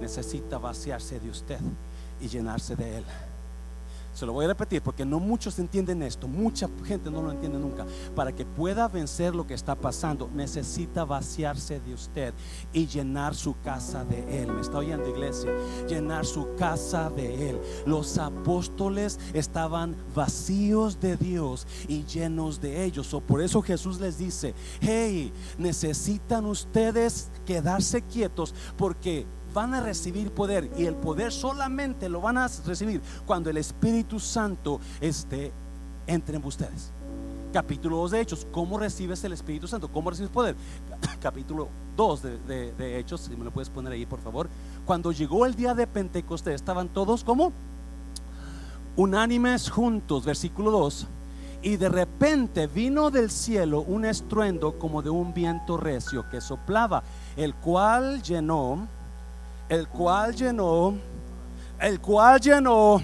necesita 0.00 0.58
vaciarse 0.58 1.20
de 1.20 1.30
usted 1.30 1.58
y 2.20 2.28
llenarse 2.28 2.74
de 2.74 2.98
Él. 2.98 3.04
Se 4.14 4.24
lo 4.24 4.32
voy 4.32 4.44
a 4.44 4.48
repetir 4.48 4.80
porque 4.80 5.04
no 5.04 5.18
muchos 5.18 5.58
entienden 5.58 6.02
esto, 6.02 6.28
mucha 6.28 6.68
gente 6.84 7.10
no 7.10 7.20
lo 7.20 7.32
entiende 7.32 7.58
nunca. 7.58 7.84
Para 8.14 8.32
que 8.32 8.46
pueda 8.46 8.86
vencer 8.86 9.34
lo 9.34 9.44
que 9.46 9.54
está 9.54 9.74
pasando, 9.74 10.30
necesita 10.32 11.04
vaciarse 11.04 11.80
de 11.80 11.94
usted 11.94 12.32
y 12.72 12.86
llenar 12.86 13.34
su 13.34 13.60
casa 13.60 14.04
de 14.04 14.42
Él. 14.42 14.52
¿Me 14.52 14.60
está 14.60 14.78
oyendo, 14.78 15.08
iglesia? 15.08 15.50
Llenar 15.88 16.24
su 16.24 16.54
casa 16.56 17.10
de 17.10 17.50
Él. 17.50 17.60
Los 17.86 18.16
apóstoles 18.18 19.18
estaban 19.32 19.96
vacíos 20.14 21.00
de 21.00 21.16
Dios 21.16 21.66
y 21.88 22.04
llenos 22.04 22.60
de 22.60 22.84
ellos. 22.84 23.12
O 23.14 23.20
por 23.20 23.42
eso 23.42 23.62
Jesús 23.62 24.00
les 24.00 24.16
dice: 24.16 24.54
Hey, 24.80 25.32
necesitan 25.58 26.46
ustedes 26.46 27.30
quedarse 27.44 28.02
quietos 28.02 28.54
porque 28.76 29.26
van 29.54 29.72
a 29.72 29.80
recibir 29.80 30.32
poder 30.32 30.68
y 30.76 30.84
el 30.84 30.96
poder 30.96 31.32
solamente 31.32 32.08
lo 32.08 32.20
van 32.20 32.36
a 32.36 32.48
recibir 32.66 33.00
cuando 33.24 33.48
el 33.48 33.56
Espíritu 33.56 34.20
Santo 34.20 34.80
esté 35.00 35.52
entre 36.06 36.36
ustedes. 36.38 36.92
Capítulo 37.52 37.98
2 37.98 38.10
de 38.10 38.20
Hechos, 38.20 38.46
¿cómo 38.50 38.78
recibes 38.78 39.22
el 39.22 39.32
Espíritu 39.32 39.68
Santo? 39.68 39.88
¿Cómo 39.88 40.10
recibes 40.10 40.30
poder? 40.30 40.56
Capítulo 41.20 41.68
2 41.96 42.22
de, 42.48 42.98
Hechos, 42.98 43.20
si 43.22 43.36
me 43.36 43.44
lo 43.44 43.52
puedes 43.52 43.70
poner 43.70 43.92
ahí 43.92 44.04
por 44.04 44.20
favor. 44.20 44.50
Cuando 44.84 45.12
llegó 45.12 45.46
el 45.46 45.54
día 45.54 45.72
de 45.72 45.86
Pentecostés, 45.86 46.56
estaban 46.56 46.88
todos 46.88 47.22
como 47.22 47.52
unánimes 48.96 49.70
juntos, 49.70 50.24
versículo 50.24 50.72
2. 50.72 51.06
Y 51.62 51.76
de 51.76 51.88
repente 51.88 52.66
vino 52.66 53.10
del 53.10 53.30
cielo 53.30 53.82
un 53.82 54.04
estruendo 54.04 54.76
como 54.78 55.00
de 55.00 55.10
un 55.10 55.32
viento 55.32 55.76
recio 55.76 56.28
que 56.28 56.40
soplaba, 56.40 57.04
el 57.36 57.54
cual 57.54 58.20
llenó 58.20 58.88
el 59.68 59.88
cual 59.88 60.34
llenó, 60.34 60.94
el 61.80 62.00
cual 62.00 62.40
llenó 62.40 63.02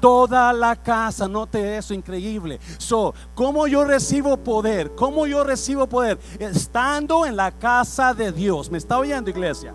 toda 0.00 0.52
la 0.52 0.74
casa. 0.74 1.28
Note 1.28 1.76
eso, 1.76 1.94
increíble. 1.94 2.58
So, 2.78 3.14
¿cómo 3.34 3.68
yo 3.68 3.84
recibo 3.84 4.36
poder? 4.36 4.94
¿Cómo 4.94 5.26
yo 5.26 5.44
recibo 5.44 5.86
poder? 5.86 6.18
Estando 6.38 7.24
en 7.24 7.36
la 7.36 7.52
casa 7.52 8.12
de 8.12 8.32
Dios. 8.32 8.70
¿Me 8.70 8.78
está 8.78 8.98
oyendo, 8.98 9.30
iglesia? 9.30 9.72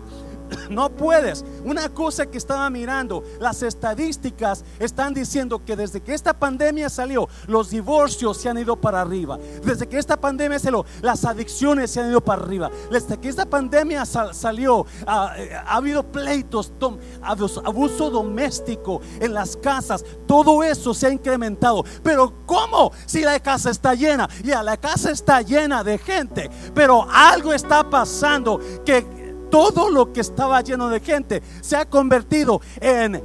No 0.70 0.90
puedes. 0.90 1.44
Una 1.64 1.88
cosa 1.88 2.26
que 2.26 2.38
estaba 2.38 2.68
mirando, 2.70 3.24
las 3.40 3.62
estadísticas 3.62 4.64
están 4.78 5.14
diciendo 5.14 5.64
que 5.64 5.76
desde 5.76 6.00
que 6.00 6.14
esta 6.14 6.38
pandemia 6.38 6.88
salió, 6.88 7.28
los 7.46 7.70
divorcios 7.70 8.36
se 8.36 8.48
han 8.48 8.58
ido 8.58 8.76
para 8.76 9.00
arriba. 9.00 9.38
Desde 9.64 9.88
que 9.88 9.98
esta 9.98 10.16
pandemia 10.20 10.58
salió, 10.58 10.84
las 11.00 11.24
adicciones 11.24 11.90
se 11.90 12.00
han 12.00 12.10
ido 12.10 12.20
para 12.20 12.42
arriba. 12.42 12.70
Desde 12.90 13.18
que 13.18 13.28
esta 13.28 13.46
pandemia 13.46 14.04
salió, 14.04 14.86
ha, 15.06 15.34
habido 15.66 16.02
pleitos, 16.02 16.72
abuso 17.22 18.10
doméstico 18.10 19.00
en 19.20 19.34
las 19.34 19.56
casas. 19.56 20.04
Todo 20.26 20.62
eso 20.62 20.94
se 20.94 21.06
ha 21.06 21.10
incrementado. 21.10 21.84
Pero 22.02 22.46
¿cómo? 22.46 22.92
Si 23.06 23.22
la 23.22 23.40
casa 23.40 23.70
está 23.70 23.94
llena. 23.94 24.28
Ya, 24.42 24.62
la 24.62 24.76
casa 24.76 25.10
está 25.10 25.42
llena 25.42 25.82
de 25.82 25.98
gente. 25.98 26.50
Pero 26.74 27.06
algo 27.10 27.52
está 27.52 27.88
pasando 27.88 28.60
que 28.84 29.17
todo 29.50 29.90
lo 29.90 30.12
que 30.12 30.20
estaba 30.20 30.60
lleno 30.60 30.88
de 30.88 31.00
gente 31.00 31.42
se 31.60 31.76
ha 31.76 31.84
convertido 31.84 32.60
en 32.80 33.22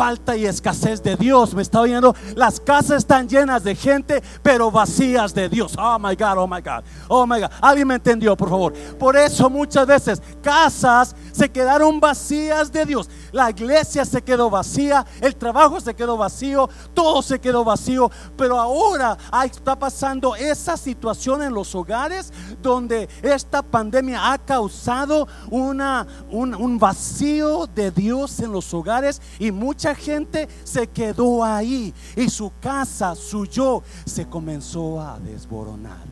falta 0.00 0.34
y 0.34 0.46
escasez 0.46 1.02
de 1.02 1.14
Dios. 1.14 1.52
¿Me 1.52 1.60
está 1.60 1.82
oyendo? 1.82 2.16
Las 2.34 2.58
casas 2.58 3.00
están 3.00 3.28
llenas 3.28 3.62
de 3.64 3.74
gente, 3.74 4.22
pero 4.42 4.70
vacías 4.70 5.34
de 5.34 5.46
Dios. 5.50 5.74
Oh 5.78 5.98
my 5.98 6.14
God, 6.14 6.38
oh 6.38 6.46
my 6.46 6.62
God, 6.62 6.82
oh 7.08 7.26
my 7.26 7.38
God. 7.38 7.50
¿Alguien 7.60 7.86
me 7.86 7.96
entendió, 7.96 8.34
por 8.34 8.48
favor? 8.48 8.72
Por 8.98 9.14
eso 9.14 9.50
muchas 9.50 9.86
veces 9.86 10.22
casas 10.40 11.14
se 11.32 11.50
quedaron 11.50 12.00
vacías 12.00 12.72
de 12.72 12.86
Dios. 12.86 13.10
La 13.30 13.50
iglesia 13.50 14.06
se 14.06 14.22
quedó 14.22 14.48
vacía, 14.48 15.04
el 15.20 15.36
trabajo 15.36 15.78
se 15.82 15.92
quedó 15.92 16.16
vacío, 16.16 16.70
todo 16.94 17.20
se 17.20 17.38
quedó 17.38 17.62
vacío. 17.62 18.10
Pero 18.38 18.58
ahora 18.58 19.18
está 19.44 19.78
pasando 19.78 20.34
esa 20.34 20.78
situación 20.78 21.42
en 21.42 21.52
los 21.52 21.74
hogares 21.74 22.32
donde 22.62 23.06
esta 23.20 23.60
pandemia 23.60 24.32
ha 24.32 24.38
causado 24.38 25.28
una, 25.50 26.06
un, 26.30 26.54
un 26.54 26.78
vacío 26.78 27.66
de 27.66 27.90
Dios 27.90 28.40
en 28.40 28.50
los 28.50 28.72
hogares 28.72 29.20
y 29.38 29.52
mucha 29.52 29.89
gente 29.94 30.48
se 30.64 30.86
quedó 30.86 31.44
ahí 31.44 31.92
y 32.16 32.28
su 32.28 32.52
casa, 32.60 33.14
su 33.14 33.46
yo, 33.46 33.82
se 34.04 34.26
comenzó 34.26 35.00
a 35.00 35.18
desboronar. 35.18 36.04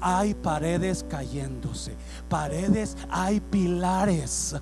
Hay 0.00 0.32
paredes 0.34 1.04
cayéndose, 1.08 1.94
paredes, 2.30 2.96
hay 3.10 3.40
pilares, 3.40 4.56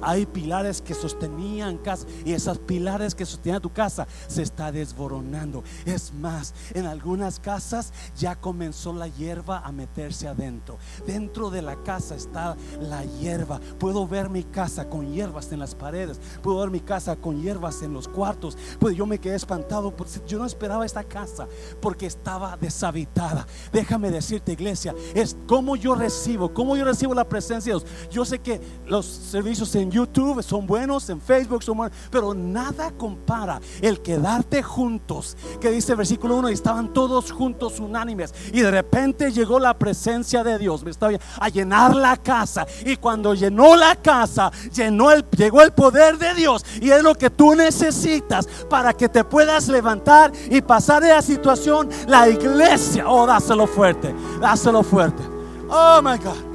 hay 0.00 0.24
pilares 0.24 0.80
que 0.80 0.94
sostenían 0.94 1.76
casa 1.76 2.06
y 2.24 2.32
esas 2.32 2.58
pilares 2.58 3.14
que 3.14 3.26
sostenían 3.26 3.60
tu 3.60 3.70
casa 3.70 4.06
se 4.28 4.42
está 4.42 4.72
desboronando. 4.72 5.62
Es 5.84 6.14
más, 6.14 6.54
en 6.72 6.86
algunas 6.86 7.40
casas 7.40 7.92
ya 8.16 8.36
comenzó 8.36 8.94
la 8.94 9.08
hierba 9.08 9.58
a 9.58 9.72
meterse 9.72 10.28
adentro. 10.28 10.78
Dentro 11.06 11.50
de 11.50 11.60
la 11.60 11.82
casa 11.82 12.14
está 12.14 12.56
la 12.80 13.04
hierba. 13.04 13.60
Puedo 13.78 14.08
ver 14.08 14.30
mi 14.30 14.44
casa 14.44 14.88
con 14.88 15.12
hierbas 15.12 15.52
en 15.52 15.58
las 15.58 15.74
paredes, 15.74 16.18
puedo 16.42 16.60
ver 16.60 16.70
mi 16.70 16.80
casa 16.80 17.16
con 17.16 17.42
hierbas 17.42 17.82
en 17.82 17.92
los 17.92 18.08
cuartos. 18.08 18.56
Pues 18.78 18.96
yo 18.96 19.04
me 19.04 19.18
quedé 19.18 19.34
espantado 19.34 19.92
yo 20.26 20.38
no 20.38 20.46
esperaba 20.46 20.86
esta 20.86 21.04
casa 21.04 21.48
porque 21.80 22.06
estaba 22.06 22.56
deshabitada. 22.56 23.46
Déjame 23.72 24.10
decirte, 24.10 24.52
iglesia 24.52 24.94
es 25.14 25.36
cómo 25.46 25.76
yo 25.76 25.94
recibo, 25.94 26.54
cómo 26.54 26.76
yo 26.76 26.84
recibo 26.84 27.07
la 27.14 27.24
presencia 27.24 27.72
de 27.72 27.80
Dios. 27.80 27.90
Yo 28.10 28.24
sé 28.24 28.38
que 28.38 28.60
los 28.86 29.06
servicios 29.06 29.74
en 29.74 29.90
YouTube 29.90 30.42
son 30.42 30.66
buenos, 30.66 31.08
en 31.10 31.20
Facebook 31.20 31.62
son 31.62 31.78
buenos, 31.78 31.96
pero 32.10 32.34
nada 32.34 32.90
compara 32.92 33.60
el 33.80 34.00
quedarte 34.00 34.62
juntos. 34.62 35.36
Que 35.60 35.70
dice 35.70 35.92
el 35.92 35.98
versículo 35.98 36.36
1, 36.36 36.48
estaban 36.48 36.92
todos 36.92 37.32
juntos 37.32 37.80
unánimes 37.80 38.34
y 38.52 38.60
de 38.60 38.70
repente 38.70 39.32
llegó 39.32 39.58
la 39.58 39.78
presencia 39.78 40.42
de 40.44 40.58
Dios, 40.58 40.84
me 40.84 40.90
estaba 40.90 41.12
a 41.40 41.48
llenar 41.48 41.94
la 41.94 42.16
casa 42.16 42.66
y 42.84 42.96
cuando 42.96 43.34
llenó 43.34 43.76
la 43.76 43.96
casa, 43.96 44.50
llenó 44.74 45.10
el, 45.10 45.24
llegó 45.30 45.62
el 45.62 45.72
poder 45.72 46.18
de 46.18 46.34
Dios 46.34 46.64
y 46.80 46.90
es 46.90 47.02
lo 47.02 47.14
que 47.14 47.30
tú 47.30 47.54
necesitas 47.54 48.46
para 48.68 48.92
que 48.92 49.08
te 49.08 49.24
puedas 49.24 49.68
levantar 49.68 50.32
y 50.50 50.60
pasar 50.60 51.02
de 51.02 51.08
la 51.08 51.22
situación, 51.22 51.88
la 52.06 52.28
iglesia, 52.28 53.08
oh, 53.08 53.26
dáselo 53.26 53.66
fuerte, 53.66 54.14
dáselo 54.40 54.82
fuerte. 54.82 55.22
Oh 55.70 56.00
my 56.02 56.16
God. 56.16 56.47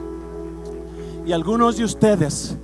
Y 1.25 1.31
algunos 1.31 1.77
de 1.77 1.85
ustedes, 1.85 2.57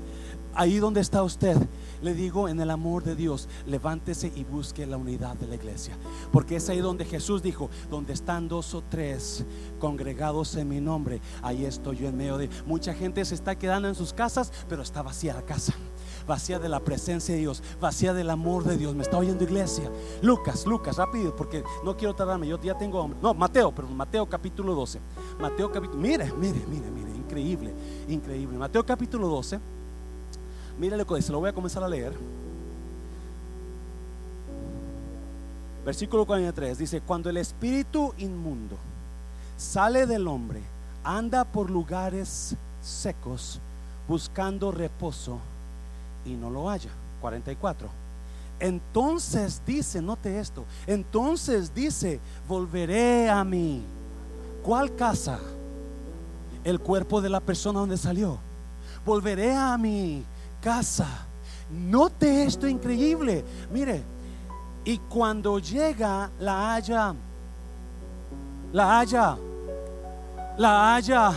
ahí 0.54 0.80
donde 0.80 1.00
está 1.00 1.24
usted, 1.24 1.58
le 2.02 2.14
digo 2.14 2.50
en 2.50 2.60
el 2.60 2.70
amor 2.70 3.04
de 3.04 3.16
Dios, 3.16 3.48
levántese 3.66 4.32
y 4.36 4.44
busque 4.44 4.86
la 4.86 4.98
unidad 4.98 5.36
de 5.36 5.48
la 5.48 5.56
iglesia. 5.56 5.98
Porque 6.32 6.58
es 6.58 6.70
ahí 6.70 6.80
donde 6.80 7.06
Jesús 7.06 7.42
dijo, 7.42 7.70
donde 7.90 8.12
están 8.12 8.50
dos 8.50 8.74
o 8.74 8.82
tres 8.82 9.46
congregados 9.80 10.56
en 10.56 10.68
mi 10.68 10.82
nombre, 10.82 11.22
ahí 11.42 11.64
estoy 11.64 11.98
yo 11.98 12.10
en 12.10 12.18
medio 12.18 12.38
de... 12.38 12.50
Mucha 12.66 12.94
gente 12.94 13.24
se 13.24 13.36
está 13.36 13.58
quedando 13.58 13.88
en 13.88 13.96
sus 13.96 14.12
casas, 14.14 14.52
pero 14.68 14.82
está 14.82 15.02
vacía 15.02 15.34
la 15.34 15.44
casa 15.44 15.74
vacía 16.28 16.60
de 16.60 16.70
la 16.70 16.80
presencia 16.80 17.34
de 17.34 17.42
Dios, 17.42 17.64
vacía 17.82 18.14
del 18.14 18.30
amor 18.30 18.64
de 18.64 18.78
Dios. 18.78 18.96
Me 18.96 19.02
está 19.02 19.18
oyendo 19.18 19.44
iglesia. 19.44 19.92
Lucas, 20.22 20.66
Lucas, 20.66 20.98
rápido, 20.98 21.36
porque 21.36 21.64
no 21.84 21.98
quiero 21.98 22.14
tardarme. 22.14 22.48
Yo 22.48 22.62
ya 22.62 22.78
tengo 22.78 23.10
No, 23.22 23.34
Mateo, 23.34 23.74
pero 23.74 23.88
Mateo 23.88 24.30
capítulo 24.30 24.76
12. 24.76 25.00
Mateo 25.40 25.72
capítulo. 25.72 26.00
Mire, 26.00 26.32
mire, 26.34 26.62
mire, 26.70 26.92
mire. 26.92 27.10
Increíble, 27.30 27.76
increíble. 28.10 28.58
Mateo 28.58 28.86
capítulo 28.86 29.28
12. 29.28 29.60
Mire 30.80 30.98
lo 30.98 31.06
que 31.06 31.16
dice. 31.16 31.32
Lo 31.32 31.40
voy 31.40 31.50
a 31.50 31.54
comenzar 31.54 31.84
a 31.84 31.88
leer. 31.88 32.14
Versículo 35.86 36.26
43 36.26 36.78
dice: 36.78 37.02
Cuando 37.02 37.30
el 37.30 37.38
espíritu 37.38 38.14
inmundo 38.18 38.78
sale 39.58 40.06
del 40.06 40.28
hombre, 40.28 40.62
anda 41.04 41.46
por 41.46 41.70
lugares 41.70 42.56
secos 42.82 43.60
buscando 44.08 44.72
reposo 44.72 45.40
y 46.26 46.34
no 46.34 46.50
lo 46.50 46.70
haya. 46.70 46.90
44. 47.22 47.90
Entonces 48.60 49.62
dice, 49.66 50.02
note 50.02 50.38
esto, 50.40 50.66
entonces 50.86 51.74
dice, 51.74 52.20
volveré 52.48 53.30
a 53.30 53.44
mí. 53.44 53.84
¿Cuál 54.64 54.96
casa? 54.96 55.40
El 56.70 56.80
cuerpo 56.80 57.20
de 57.20 57.30
la 57.30 57.40
persona 57.40 57.80
donde 57.80 57.98
salió. 57.98 58.38
Volveré 59.04 59.56
a 59.56 59.76
mi 59.76 60.24
casa. 60.62 61.26
Note 61.68 62.44
esto 62.44 62.68
increíble. 62.68 63.44
Mire, 63.72 64.04
y 64.86 65.00
cuando 65.00 65.58
llega 65.58 66.30
la 66.40 66.76
haya, 66.76 67.16
la 68.72 69.00
haya, 69.00 69.36
la 70.60 70.94
haya 70.94 71.32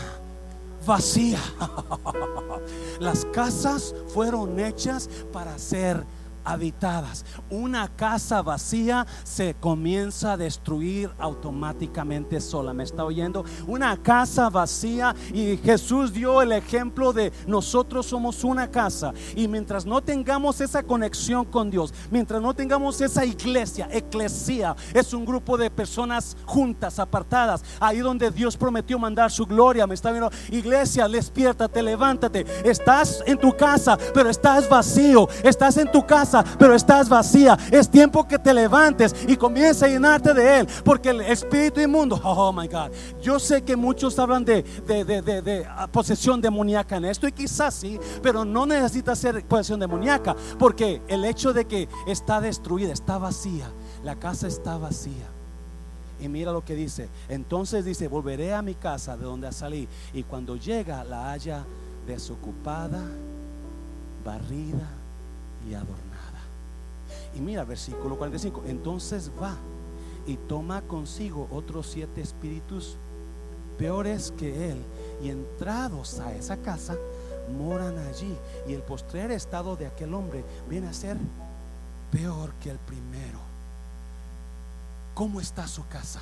vacía. 0.86 1.40
Las 3.00 3.24
casas 3.24 3.94
fueron 4.08 4.60
hechas 4.60 5.08
para 5.32 5.56
ser 5.56 6.04
habitadas. 6.44 7.24
Una 7.50 7.88
casa 7.88 8.42
vacía 8.42 9.06
se 9.24 9.54
comienza 9.54 10.32
a 10.32 10.36
destruir 10.36 11.10
automáticamente 11.18 12.40
sola. 12.40 12.72
¿Me 12.72 12.84
está 12.84 13.04
oyendo? 13.04 13.44
Una 13.66 13.96
casa 14.02 14.50
vacía 14.50 15.14
y 15.32 15.56
Jesús 15.58 16.12
dio 16.12 16.42
el 16.42 16.52
ejemplo 16.52 17.12
de 17.12 17.32
nosotros 17.46 18.06
somos 18.06 18.44
una 18.44 18.70
casa 18.70 19.12
y 19.34 19.48
mientras 19.48 19.86
no 19.86 20.02
tengamos 20.02 20.60
esa 20.60 20.82
conexión 20.82 21.44
con 21.44 21.70
Dios, 21.70 21.92
mientras 22.10 22.40
no 22.40 22.54
tengamos 22.54 23.00
esa 23.00 23.24
iglesia, 23.24 23.88
eclesía, 23.90 24.76
es 24.94 25.12
un 25.12 25.24
grupo 25.24 25.56
de 25.56 25.70
personas 25.70 26.36
juntas, 26.44 26.98
apartadas, 26.98 27.62
ahí 27.80 27.98
donde 27.98 28.30
Dios 28.30 28.56
prometió 28.56 28.98
mandar 28.98 29.30
su 29.30 29.46
gloria. 29.46 29.86
¿Me 29.86 29.94
está 29.94 30.10
viendo? 30.10 30.30
Iglesia, 30.50 31.08
despiértate, 31.08 31.82
levántate. 31.82 32.46
Estás 32.64 33.22
en 33.26 33.38
tu 33.38 33.56
casa, 33.56 33.98
pero 34.14 34.30
estás 34.30 34.68
vacío. 34.68 35.28
Estás 35.42 35.76
en 35.76 35.90
tu 35.90 36.04
casa 36.06 36.31
pero 36.58 36.74
estás 36.74 37.08
vacía. 37.08 37.58
Es 37.70 37.90
tiempo 37.90 38.26
que 38.26 38.38
te 38.38 38.54
levantes 38.54 39.14
y 39.26 39.36
comiences 39.36 39.82
a 39.82 39.88
llenarte 39.88 40.32
de 40.34 40.60
Él, 40.60 40.68
porque 40.84 41.10
el 41.10 41.20
espíritu 41.22 41.80
inmundo, 41.80 42.20
oh 42.24 42.52
my 42.52 42.68
God, 42.68 42.90
yo 43.20 43.38
sé 43.38 43.62
que 43.62 43.76
muchos 43.76 44.18
hablan 44.18 44.44
de, 44.44 44.62
de, 44.86 45.04
de 45.22 45.66
posesión 45.90 46.40
demoníaca 46.40 46.96
en 46.96 47.06
esto, 47.06 47.26
y 47.26 47.32
quizás 47.32 47.74
sí, 47.74 47.98
pero 48.22 48.44
no 48.44 48.66
necesita 48.66 49.14
ser 49.14 49.44
posesión 49.44 49.80
demoníaca, 49.80 50.36
porque 50.58 51.02
el 51.08 51.24
hecho 51.24 51.52
de 51.52 51.66
que 51.66 51.88
está 52.06 52.40
destruida, 52.40 52.92
está 52.92 53.18
vacía, 53.18 53.70
la 54.02 54.16
casa 54.16 54.46
está 54.46 54.76
vacía. 54.76 55.28
Y 56.20 56.28
mira 56.28 56.52
lo 56.52 56.64
que 56.64 56.76
dice. 56.76 57.08
Entonces 57.28 57.84
dice, 57.84 58.06
volveré 58.06 58.54
a 58.54 58.62
mi 58.62 58.76
casa 58.76 59.16
de 59.16 59.24
donde 59.24 59.50
salí. 59.50 59.88
Y 60.12 60.22
cuando 60.22 60.54
llega 60.54 61.02
la 61.02 61.32
haya 61.32 61.64
desocupada, 62.06 63.02
barrida 64.24 64.88
y 65.68 65.74
adornada. 65.74 66.11
Y 67.34 67.40
mira, 67.40 67.64
versículo 67.64 68.16
45. 68.16 68.64
Entonces 68.66 69.30
va 69.40 69.56
y 70.26 70.36
toma 70.36 70.82
consigo 70.82 71.48
otros 71.50 71.88
siete 71.88 72.20
espíritus 72.20 72.96
peores 73.78 74.32
que 74.36 74.70
él. 74.70 74.84
Y 75.22 75.30
entrados 75.30 76.20
a 76.20 76.32
esa 76.34 76.56
casa, 76.56 76.96
moran 77.58 77.98
allí. 77.98 78.36
Y 78.66 78.74
el 78.74 78.82
postrer 78.82 79.30
estado 79.30 79.76
de 79.76 79.86
aquel 79.86 80.14
hombre 80.14 80.44
viene 80.68 80.88
a 80.88 80.92
ser 80.92 81.16
peor 82.10 82.52
que 82.54 82.70
el 82.70 82.78
primero. 82.78 83.40
¿Cómo 85.14 85.40
está 85.40 85.66
su 85.66 85.86
casa? 85.88 86.20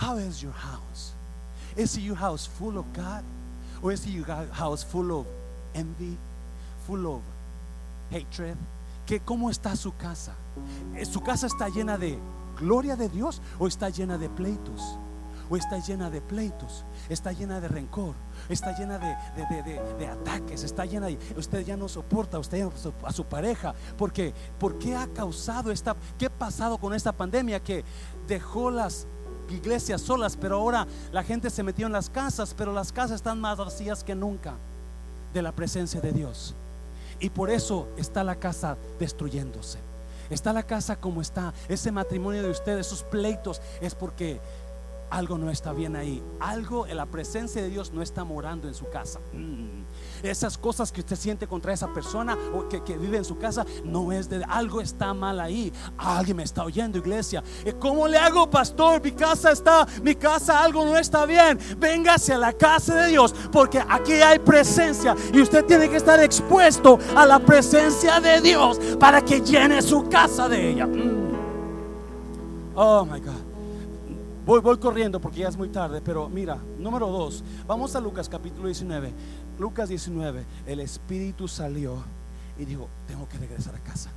How 0.00 0.18
is 0.18 0.40
your 0.40 0.52
house? 0.52 1.12
Is 1.76 1.96
your 1.96 2.16
house 2.16 2.46
full 2.46 2.76
of 2.76 2.86
God? 2.94 3.22
Or 3.82 3.92
is 3.92 4.06
your 4.06 4.24
house 4.52 4.84
full 4.84 5.10
of 5.12 5.26
envy? 5.74 6.16
Full 6.86 7.06
of 7.06 7.22
hatred? 8.10 8.56
Que 9.06 9.20
cómo 9.20 9.50
está 9.50 9.76
su 9.76 9.96
casa. 9.96 10.34
Eh, 10.94 11.04
¿Su 11.04 11.20
casa 11.22 11.46
está 11.46 11.68
llena 11.68 11.98
de 11.98 12.18
gloria 12.58 12.96
de 12.96 13.08
Dios 13.08 13.42
o 13.58 13.66
está 13.66 13.88
llena 13.90 14.18
de 14.18 14.28
pleitos? 14.28 14.98
¿O 15.50 15.56
está 15.56 15.78
llena 15.78 16.08
de 16.08 16.22
pleitos? 16.22 16.84
¿Está 17.08 17.32
llena 17.32 17.60
de 17.60 17.68
rencor? 17.68 18.14
¿Está 18.48 18.76
llena 18.76 18.98
de, 18.98 19.14
de, 19.98 20.06
ataques? 20.06 20.64
¿Está 20.64 20.86
llena 20.86 21.06
de... 21.06 21.18
Usted 21.36 21.64
ya 21.66 21.76
no 21.76 21.86
soporta 21.88 22.38
usted 22.38 22.66
a 23.04 23.12
su 23.12 23.24
pareja. 23.24 23.74
porque 23.98 24.32
¿Por 24.58 24.78
qué 24.78 24.96
ha 24.96 25.06
causado 25.08 25.70
esta... 25.70 25.96
¿Qué 26.18 26.26
ha 26.26 26.30
pasado 26.30 26.78
con 26.78 26.94
esta 26.94 27.12
pandemia 27.12 27.60
que 27.60 27.84
dejó 28.26 28.70
las 28.70 29.06
iglesias 29.50 30.00
solas, 30.00 30.36
pero 30.38 30.56
ahora 30.56 30.86
la 31.12 31.22
gente 31.22 31.50
se 31.50 31.62
metió 31.62 31.86
en 31.86 31.92
las 31.92 32.08
casas, 32.08 32.54
pero 32.56 32.72
las 32.72 32.92
casas 32.92 33.16
están 33.16 33.38
más 33.38 33.58
vacías 33.58 34.02
que 34.02 34.14
nunca 34.14 34.54
de 35.34 35.42
la 35.42 35.52
presencia 35.52 36.00
de 36.00 36.12
Dios? 36.12 36.54
Y 37.20 37.30
por 37.30 37.50
eso 37.50 37.88
está 37.96 38.24
la 38.24 38.36
casa 38.36 38.76
destruyéndose. 38.98 39.78
Está 40.30 40.52
la 40.52 40.62
casa 40.62 40.96
como 40.96 41.20
está. 41.20 41.52
Ese 41.68 41.92
matrimonio 41.92 42.42
de 42.42 42.50
ustedes, 42.50 42.86
esos 42.86 43.02
pleitos, 43.02 43.60
es 43.80 43.94
porque 43.94 44.40
algo 45.14 45.38
no 45.38 45.48
está 45.48 45.72
bien 45.72 45.94
ahí. 45.94 46.20
Algo 46.40 46.88
en 46.88 46.96
la 46.96 47.06
presencia 47.06 47.62
de 47.62 47.68
Dios 47.68 47.92
no 47.92 48.02
está 48.02 48.24
morando 48.24 48.66
en 48.66 48.74
su 48.74 48.88
casa. 48.88 49.20
Mm. 49.32 49.84
Esas 50.24 50.58
cosas 50.58 50.90
que 50.90 51.00
usted 51.02 51.14
siente 51.14 51.46
contra 51.46 51.72
esa 51.72 51.92
persona 51.94 52.36
o 52.52 52.68
que, 52.68 52.98
vive 52.98 53.18
en 53.18 53.24
su 53.24 53.38
casa, 53.38 53.64
no 53.84 54.10
es 54.10 54.28
de 54.28 54.44
algo 54.48 54.80
está 54.80 55.14
mal 55.14 55.38
ahí. 55.38 55.72
Alguien 55.96 56.38
me 56.38 56.42
está 56.42 56.64
oyendo, 56.64 56.98
iglesia. 56.98 57.44
¿Cómo 57.78 58.08
le 58.08 58.18
hago, 58.18 58.50
pastor? 58.50 59.00
Mi 59.02 59.12
casa 59.12 59.52
está, 59.52 59.86
mi 60.02 60.16
casa 60.16 60.60
algo 60.60 60.84
no 60.84 60.98
está 60.98 61.26
bien. 61.26 61.60
Véngase 61.78 62.32
a 62.32 62.38
la 62.38 62.52
casa 62.52 63.02
de 63.02 63.10
Dios, 63.10 63.32
porque 63.52 63.82
aquí 63.88 64.14
hay 64.14 64.40
presencia 64.40 65.14
y 65.32 65.40
usted 65.40 65.64
tiene 65.64 65.88
que 65.88 65.96
estar 65.96 66.20
expuesto 66.20 66.98
a 67.14 67.24
la 67.24 67.38
presencia 67.38 68.20
de 68.20 68.40
Dios 68.40 68.80
para 68.98 69.22
que 69.22 69.40
llene 69.40 69.80
su 69.80 70.08
casa 70.08 70.48
de 70.48 70.70
ella. 70.70 70.86
Mm. 70.88 71.24
Oh 72.74 73.04
my 73.04 73.20
God. 73.20 73.43
Voy, 74.46 74.60
voy 74.60 74.76
corriendo 74.76 75.20
porque 75.22 75.40
ya 75.40 75.48
es 75.48 75.56
muy 75.56 75.70
tarde, 75.70 76.02
pero 76.02 76.28
mira, 76.28 76.58
número 76.78 77.08
dos, 77.08 77.42
vamos 77.66 77.96
a 77.96 78.00
Lucas 78.00 78.28
capítulo 78.28 78.66
19. 78.66 79.10
Lucas 79.58 79.88
19, 79.88 80.44
el 80.66 80.80
Espíritu 80.80 81.48
salió 81.48 81.96
y 82.58 82.66
dijo, 82.66 82.88
tengo 83.06 83.26
que 83.26 83.38
regresar 83.38 83.74
a 83.74 83.78
casa. 83.78 84.10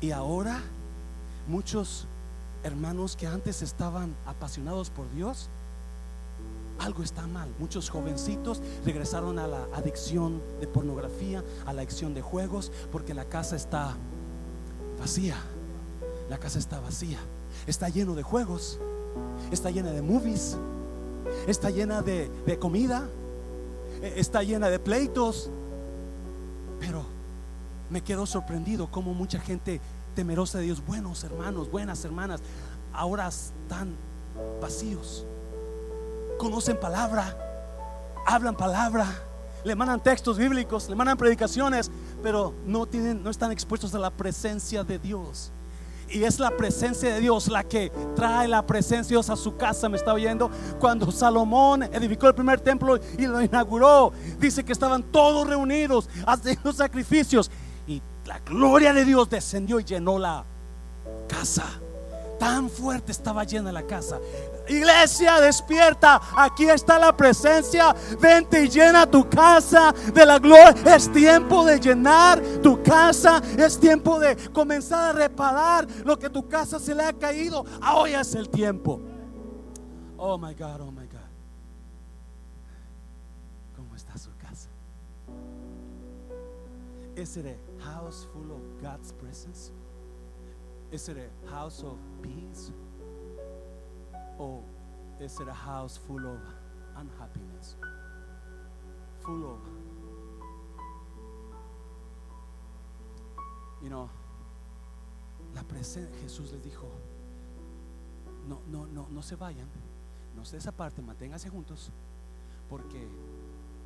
Y 0.00 0.12
ahora 0.12 0.60
muchos 1.48 2.06
hermanos 2.62 3.16
que 3.16 3.26
antes 3.26 3.62
estaban 3.62 4.14
apasionados 4.26 4.90
por 4.90 5.10
Dios, 5.10 5.48
algo 6.78 7.02
está 7.02 7.26
mal. 7.26 7.48
Muchos 7.58 7.90
jovencitos 7.90 8.62
regresaron 8.84 9.40
a 9.40 9.48
la 9.48 9.64
adicción 9.74 10.40
de 10.60 10.68
pornografía, 10.68 11.42
a 11.66 11.72
la 11.72 11.82
adicción 11.82 12.14
de 12.14 12.22
juegos, 12.22 12.70
porque 12.92 13.12
la 13.12 13.24
casa 13.24 13.56
está 13.56 13.96
vacía. 15.00 15.36
La 16.28 16.38
casa 16.38 16.60
está 16.60 16.78
vacía. 16.78 17.18
Está 17.66 17.88
lleno 17.88 18.14
de 18.14 18.22
juegos 18.22 18.78
está 19.50 19.70
llena 19.70 19.90
de 19.90 20.02
movies, 20.02 20.56
está 21.46 21.70
llena 21.70 22.02
de, 22.02 22.28
de 22.46 22.58
comida, 22.58 23.08
e, 24.02 24.20
está 24.20 24.42
llena 24.42 24.68
de 24.68 24.78
pleitos, 24.78 25.50
pero 26.78 27.04
me 27.90 28.02
quedo 28.02 28.26
sorprendido 28.26 28.90
como 28.90 29.14
mucha 29.14 29.40
gente 29.40 29.80
temerosa 30.14 30.58
de 30.58 30.64
Dios, 30.64 30.84
buenos 30.84 31.24
hermanos, 31.24 31.70
buenas 31.70 32.04
hermanas, 32.04 32.40
ahora 32.92 33.28
están 33.28 33.94
vacíos. 34.60 35.26
Conocen 36.38 36.78
palabra, 36.78 37.36
hablan 38.26 38.56
palabra, 38.56 39.06
le 39.64 39.74
mandan 39.74 40.02
textos 40.02 40.38
bíblicos, 40.38 40.88
le 40.88 40.96
mandan 40.96 41.18
predicaciones, 41.18 41.90
pero 42.22 42.54
no 42.64 42.86
tienen 42.86 43.22
no 43.22 43.30
están 43.30 43.52
expuestos 43.52 43.94
a 43.94 43.98
la 43.98 44.10
presencia 44.10 44.84
de 44.84 44.98
Dios. 44.98 45.52
Y 46.10 46.24
es 46.24 46.40
la 46.40 46.50
presencia 46.50 47.14
de 47.14 47.20
Dios 47.20 47.48
la 47.48 47.62
que 47.62 47.90
trae 48.16 48.48
la 48.48 48.66
presencia 48.66 49.02
de 49.04 49.14
Dios 49.14 49.30
a 49.30 49.36
su 49.36 49.56
casa. 49.56 49.88
Me 49.88 49.96
está 49.96 50.12
oyendo. 50.12 50.50
Cuando 50.78 51.10
Salomón 51.12 51.84
edificó 51.84 52.28
el 52.28 52.34
primer 52.34 52.60
templo 52.60 52.98
y 53.16 53.26
lo 53.26 53.40
inauguró, 53.40 54.12
dice 54.38 54.64
que 54.64 54.72
estaban 54.72 55.02
todos 55.04 55.46
reunidos 55.46 56.08
haciendo 56.26 56.72
sacrificios. 56.72 57.50
Y 57.86 58.02
la 58.26 58.40
gloria 58.40 58.92
de 58.92 59.04
Dios 59.04 59.30
descendió 59.30 59.78
y 59.78 59.84
llenó 59.84 60.18
la 60.18 60.44
casa. 61.28 61.64
Tan 62.38 62.70
fuerte 62.70 63.12
estaba 63.12 63.44
llena 63.44 63.70
la 63.70 63.82
casa. 63.82 64.18
Iglesia, 64.70 65.40
despierta. 65.40 66.20
Aquí 66.36 66.68
está 66.68 66.98
la 66.98 67.16
presencia. 67.16 67.94
Vente 68.20 68.64
y 68.64 68.68
llena 68.68 69.06
tu 69.06 69.28
casa 69.28 69.92
de 70.14 70.24
la 70.24 70.38
gloria. 70.38 70.74
Es 70.94 71.10
tiempo 71.12 71.64
de 71.64 71.78
llenar 71.80 72.40
tu 72.62 72.82
casa. 72.82 73.42
Es 73.58 73.78
tiempo 73.78 74.18
de 74.18 74.36
comenzar 74.52 75.10
a 75.10 75.18
reparar 75.18 75.86
lo 76.04 76.18
que 76.18 76.30
tu 76.30 76.48
casa 76.48 76.78
se 76.78 76.94
le 76.94 77.04
ha 77.04 77.12
caído. 77.12 77.64
Ahora 77.80 78.20
es 78.20 78.34
el 78.34 78.48
tiempo. 78.48 79.00
Oh 80.16 80.38
my 80.38 80.54
God, 80.54 80.80
oh 80.82 80.92
my 80.92 81.06
God. 81.06 81.20
¿Cómo 83.74 83.96
está 83.96 84.16
su 84.18 84.30
casa? 84.36 84.68
Is 87.16 87.36
it 87.36 87.46
a 87.46 87.82
house 87.82 88.26
full 88.32 88.52
of 88.52 88.60
God's 88.82 89.12
presence? 89.12 89.72
Is 90.92 91.08
it 91.08 91.16
a 91.16 91.50
house 91.50 91.82
of 91.82 91.98
peace? 92.22 92.70
Or 94.40 94.62
is 95.20 95.38
it 95.38 95.48
a 95.48 95.52
house 95.52 95.98
full 95.98 96.26
of 96.26 96.40
unhappiness? 96.96 97.76
Full 99.20 99.44
of, 99.44 99.60
you 103.82 103.90
know, 103.90 104.08
la 105.54 105.62
presencia, 105.62 106.08
Jesús 106.22 106.52
les 106.52 106.62
dijo, 106.62 106.88
no, 108.48 108.62
no, 108.66 108.86
no, 108.86 109.08
no 109.10 109.20
se 109.20 109.36
vayan, 109.36 109.68
no 110.34 110.46
se 110.46 110.56
desaparten, 110.56 111.04
manténganse 111.04 111.50
juntos, 111.50 111.92
porque 112.70 113.08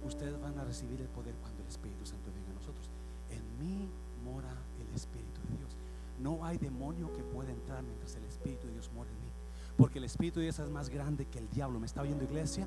ustedes 0.07 0.40
van 0.40 0.57
a 0.57 0.62
recibir 0.62 1.01
el 1.01 1.09
poder 1.09 1.35
cuando 1.43 1.62
el 1.62 1.69
Espíritu 1.69 2.07
Santo 2.07 2.31
venga 2.33 2.53
a 2.53 2.55
nosotros. 2.55 2.88
En 3.29 3.59
mí 3.59 3.90
mora 4.25 4.55
el 4.79 4.95
Espíritu 4.95 5.40
de 5.49 5.57
Dios. 5.57 5.77
No 6.21 6.45
hay 6.45 6.59
demonio 6.59 7.12
que 7.12 7.25
pueda 7.25 7.51
entrar 7.51 7.83
mientras 7.83 8.14
el 8.14 8.25
Espíritu 8.25 8.69
de 8.69 8.75
Dios 8.75 8.93
mora 8.93 9.11
en 9.11 9.21
mí. 9.21 9.34
Porque 9.76 9.98
el 9.98 10.04
Espíritu 10.04 10.40
de 10.40 10.44
Dios 10.44 10.58
es 10.58 10.70
más 10.70 10.88
grande 10.88 11.26
que 11.26 11.38
el 11.38 11.48
diablo. 11.50 11.80
¿Me 11.80 11.87
está 11.87 12.02
oyendo 12.02 12.24
iglesia? 12.24 12.66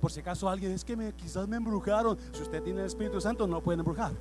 Por 0.00 0.12
si 0.12 0.20
acaso 0.20 0.48
alguien 0.48 0.72
es 0.72 0.84
que 0.84 0.96
me, 0.96 1.12
quizás 1.14 1.48
me 1.48 1.56
embrujaron. 1.56 2.18
Si 2.32 2.42
usted 2.42 2.62
tiene 2.62 2.80
el 2.80 2.86
Espíritu 2.86 3.20
Santo, 3.20 3.46
no 3.46 3.62
puede 3.62 3.78
embrujar. 3.78 4.12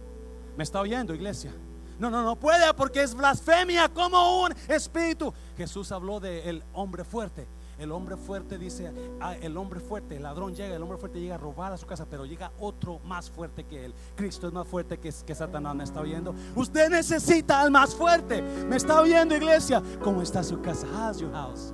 ¿Me 0.58 0.64
está 0.64 0.82
oyendo 0.82 1.14
iglesia? 1.14 1.54
No, 2.00 2.10
no, 2.10 2.24
no 2.24 2.36
puede 2.36 2.74
porque 2.74 3.02
es 3.04 3.16
blasfemia 3.16 3.88
como 3.90 4.44
un 4.44 4.54
espíritu. 4.68 5.34
Jesús 5.58 5.92
habló 5.92 6.20
del 6.20 6.64
hombre 6.74 7.04
fuerte. 7.04 7.48
El 7.78 7.92
hombre 7.92 8.16
fuerte 8.16 8.58
dice, 8.58 8.94
ah, 9.20 9.36
el 9.36 9.58
hombre 9.58 9.82
fuerte, 9.82 10.16
el 10.16 10.24
ladrón 10.24 10.56
llega, 10.56 10.74
el 10.76 10.82
hombre 10.82 10.98
fuerte 10.98 11.20
llega 11.20 11.36
a 11.36 11.38
robar 11.38 11.74
a 11.74 11.78
su 11.78 11.86
casa, 11.86 12.06
pero 12.10 12.26
llega 12.26 12.54
otro 12.60 13.00
más 13.00 13.30
fuerte 13.30 13.66
que 13.66 13.86
él. 13.86 13.94
Cristo 14.16 14.48
es 14.48 14.54
más 14.54 14.66
fuerte 14.66 14.98
que, 14.98 15.14
que 15.26 15.36
Satanás, 15.36 15.76
¿me 15.76 15.84
está 15.84 16.00
oyendo? 16.00 16.34
Usted 16.56 16.90
necesita 16.90 17.60
al 17.62 17.72
más 17.72 17.94
fuerte. 17.94 18.42
¿Me 18.42 18.78
está 18.78 19.02
oyendo, 19.02 19.36
iglesia? 19.36 19.84
¿Cómo 20.02 20.22
está 20.22 20.42
su 20.42 20.62
casa? 20.62 20.88
How's 20.88 21.20
your 21.20 21.34
house? 21.34 21.74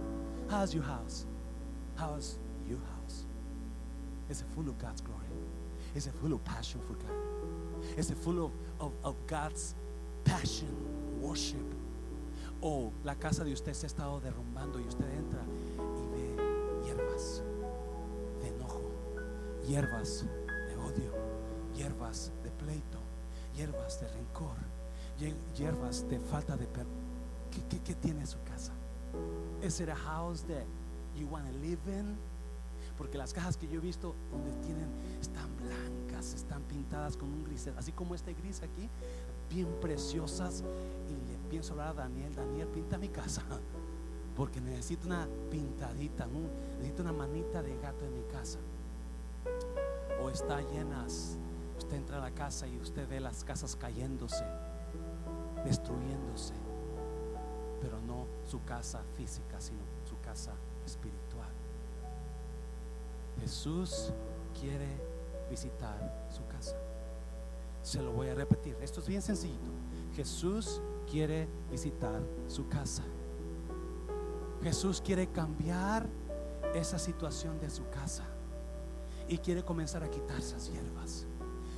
How's 0.52 0.74
your 0.76 0.84
house? 0.84 1.26
How's 1.96 2.38
your 2.68 2.80
house? 2.80 3.24
Is 4.30 4.42
it 4.42 4.48
full 4.54 4.68
of 4.68 4.78
God's 4.78 5.00
glory? 5.00 5.28
Is 5.96 6.08
it 6.08 6.14
full 6.22 6.34
of 6.34 6.44
passion 6.44 6.82
for 6.88 6.94
God? 6.96 7.98
Is 7.98 8.12
it 8.12 8.18
full 8.18 8.52
of, 8.82 8.92
God's 9.28 9.76
passion, 10.26 10.68
worship? 11.22 11.64
O 12.62 12.92
la 13.06 13.16
casa 13.16 13.46
de 13.46 13.54
usted 13.54 13.74
se 13.74 13.86
ha 13.86 13.90
estado 13.90 14.20
derrumbando 14.20 14.78
y 14.80 14.84
usted 14.88 15.06
entra 15.18 15.42
y 15.80 16.08
ve 16.12 16.36
hierbas 16.86 17.42
de 18.42 18.50
enojo, 18.50 18.82
hierbas 19.66 20.26
de 20.68 20.76
odio, 20.76 21.14
hierbas 21.76 22.32
de 22.44 22.52
pleito, 22.52 23.00
hierbas 23.56 24.02
de 24.02 24.08
rencor, 24.10 24.58
hier- 25.18 25.36
hierbas 25.56 26.08
de 26.10 26.20
falta 26.20 26.58
de 26.58 26.68
perdón. 26.68 27.02
¿Qué, 27.52 27.62
qué, 27.70 27.80
qué 27.80 27.96
tiene 27.96 28.26
su 28.28 28.38
casa? 28.44 28.74
Is 29.62 29.80
it 29.80 29.90
a 29.90 29.96
house 29.96 30.42
that 30.48 30.66
you 31.16 31.28
want 31.28 31.46
to 31.46 31.54
live 31.60 31.80
in? 31.88 32.18
Porque 32.98 33.18
las 33.18 33.34
cajas 33.34 33.58
que 33.58 33.68
yo 33.68 33.76
he 33.76 33.80
visto 33.80 34.16
donde 34.32 34.52
tienen 34.66 34.90
están 35.20 35.50
blancas, 35.58 36.34
están 36.34 36.64
pintadas 36.64 37.16
con 37.16 37.32
un 37.32 37.44
gris, 37.44 37.68
así 37.78 37.92
como 37.92 38.16
este 38.16 38.34
gris 38.34 38.62
aquí, 38.62 38.90
bien 39.50 39.68
preciosas. 39.80 40.64
Y 41.10 41.32
le 41.32 41.38
pienso 41.50 41.74
hablar 41.74 41.90
a 41.90 41.94
Daniel, 41.94 42.34
Daniel, 42.34 42.68
pinta 42.68 42.98
mi 42.98 43.10
casa. 43.10 43.44
Porque 44.36 44.60
necesito 44.62 45.08
una 45.08 45.28
pintadita, 45.50 46.28
necesito 46.78 47.04
una 47.04 47.14
manita 47.14 47.62
de 47.62 47.78
gato 47.78 48.06
en 48.06 48.14
mi 48.14 48.24
casa. 48.32 48.60
O 50.24 50.30
está 50.30 50.62
llenas, 50.62 51.38
usted 51.78 51.98
entra 51.98 52.18
a 52.18 52.22
la 52.22 52.32
casa 52.32 52.68
y 52.68 52.78
usted 52.78 53.08
ve 53.08 53.20
las 53.20 53.44
casas 53.44 53.76
cayéndose, 53.76 54.46
destruyéndose 55.66 56.71
su 58.52 58.62
casa 58.66 59.02
física, 59.16 59.62
sino 59.62 59.80
su 60.04 60.20
casa 60.20 60.52
espiritual. 60.86 61.48
Jesús 63.40 64.12
quiere 64.60 64.90
visitar 65.50 66.28
su 66.30 66.46
casa. 66.48 66.76
Se 67.82 68.02
lo 68.02 68.12
voy 68.12 68.28
a 68.28 68.36
repetir. 68.36 68.76
Esto 68.82 69.00
es 69.00 69.08
bien 69.08 69.22
sencillito. 69.22 69.72
Jesús 70.16 70.82
quiere 71.10 71.48
visitar 71.72 72.22
su 72.48 72.68
casa. 72.68 73.04
Jesús 74.62 75.02
quiere 75.02 75.28
cambiar 75.28 76.10
esa 76.76 77.00
situación 77.00 77.58
de 77.62 77.70
su 77.70 77.90
casa 77.90 78.26
y 79.30 79.38
quiere 79.38 79.64
comenzar 79.64 80.04
a 80.04 80.12
quitar 80.12 80.38
esas 80.38 80.70
hierbas 80.70 81.26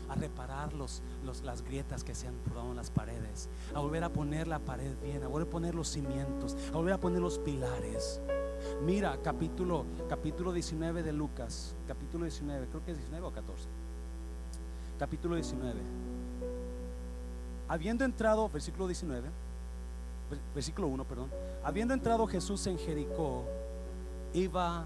a 0.09 0.15
reparar 0.15 0.73
los, 0.73 1.01
las 1.43 1.61
grietas 1.63 2.03
que 2.03 2.13
se 2.15 2.27
han 2.27 2.35
formado 2.45 2.69
en 2.71 2.75
las 2.77 2.89
paredes, 2.91 3.49
a 3.73 3.79
volver 3.79 4.03
a 4.03 4.09
poner 4.09 4.47
la 4.47 4.59
pared 4.59 4.93
bien, 5.01 5.23
a 5.23 5.27
volver 5.27 5.47
a 5.47 5.51
poner 5.51 5.75
los 5.75 5.87
cimientos, 5.89 6.55
a 6.69 6.75
volver 6.75 6.93
a 6.93 6.99
poner 6.99 7.21
los 7.21 7.39
pilares. 7.39 8.19
Mira, 8.85 9.17
capítulo, 9.23 9.85
capítulo 10.09 10.53
19 10.53 11.03
de 11.03 11.11
Lucas, 11.13 11.75
capítulo 11.87 12.23
19, 12.25 12.67
creo 12.67 12.85
que 12.85 12.91
es 12.91 12.97
19 12.97 13.27
o 13.27 13.31
14. 13.31 13.67
Capítulo 14.99 15.35
19. 15.35 15.79
Habiendo 17.67 18.05
entrado, 18.05 18.49
versículo 18.49 18.87
19, 18.87 19.21
ver- 20.29 20.39
versículo 20.53 20.87
1, 20.87 21.03
perdón. 21.05 21.29
Habiendo 21.63 21.93
entrado 21.93 22.27
Jesús 22.27 22.65
en 22.67 22.77
Jericó, 22.77 23.43
iba 24.33 24.85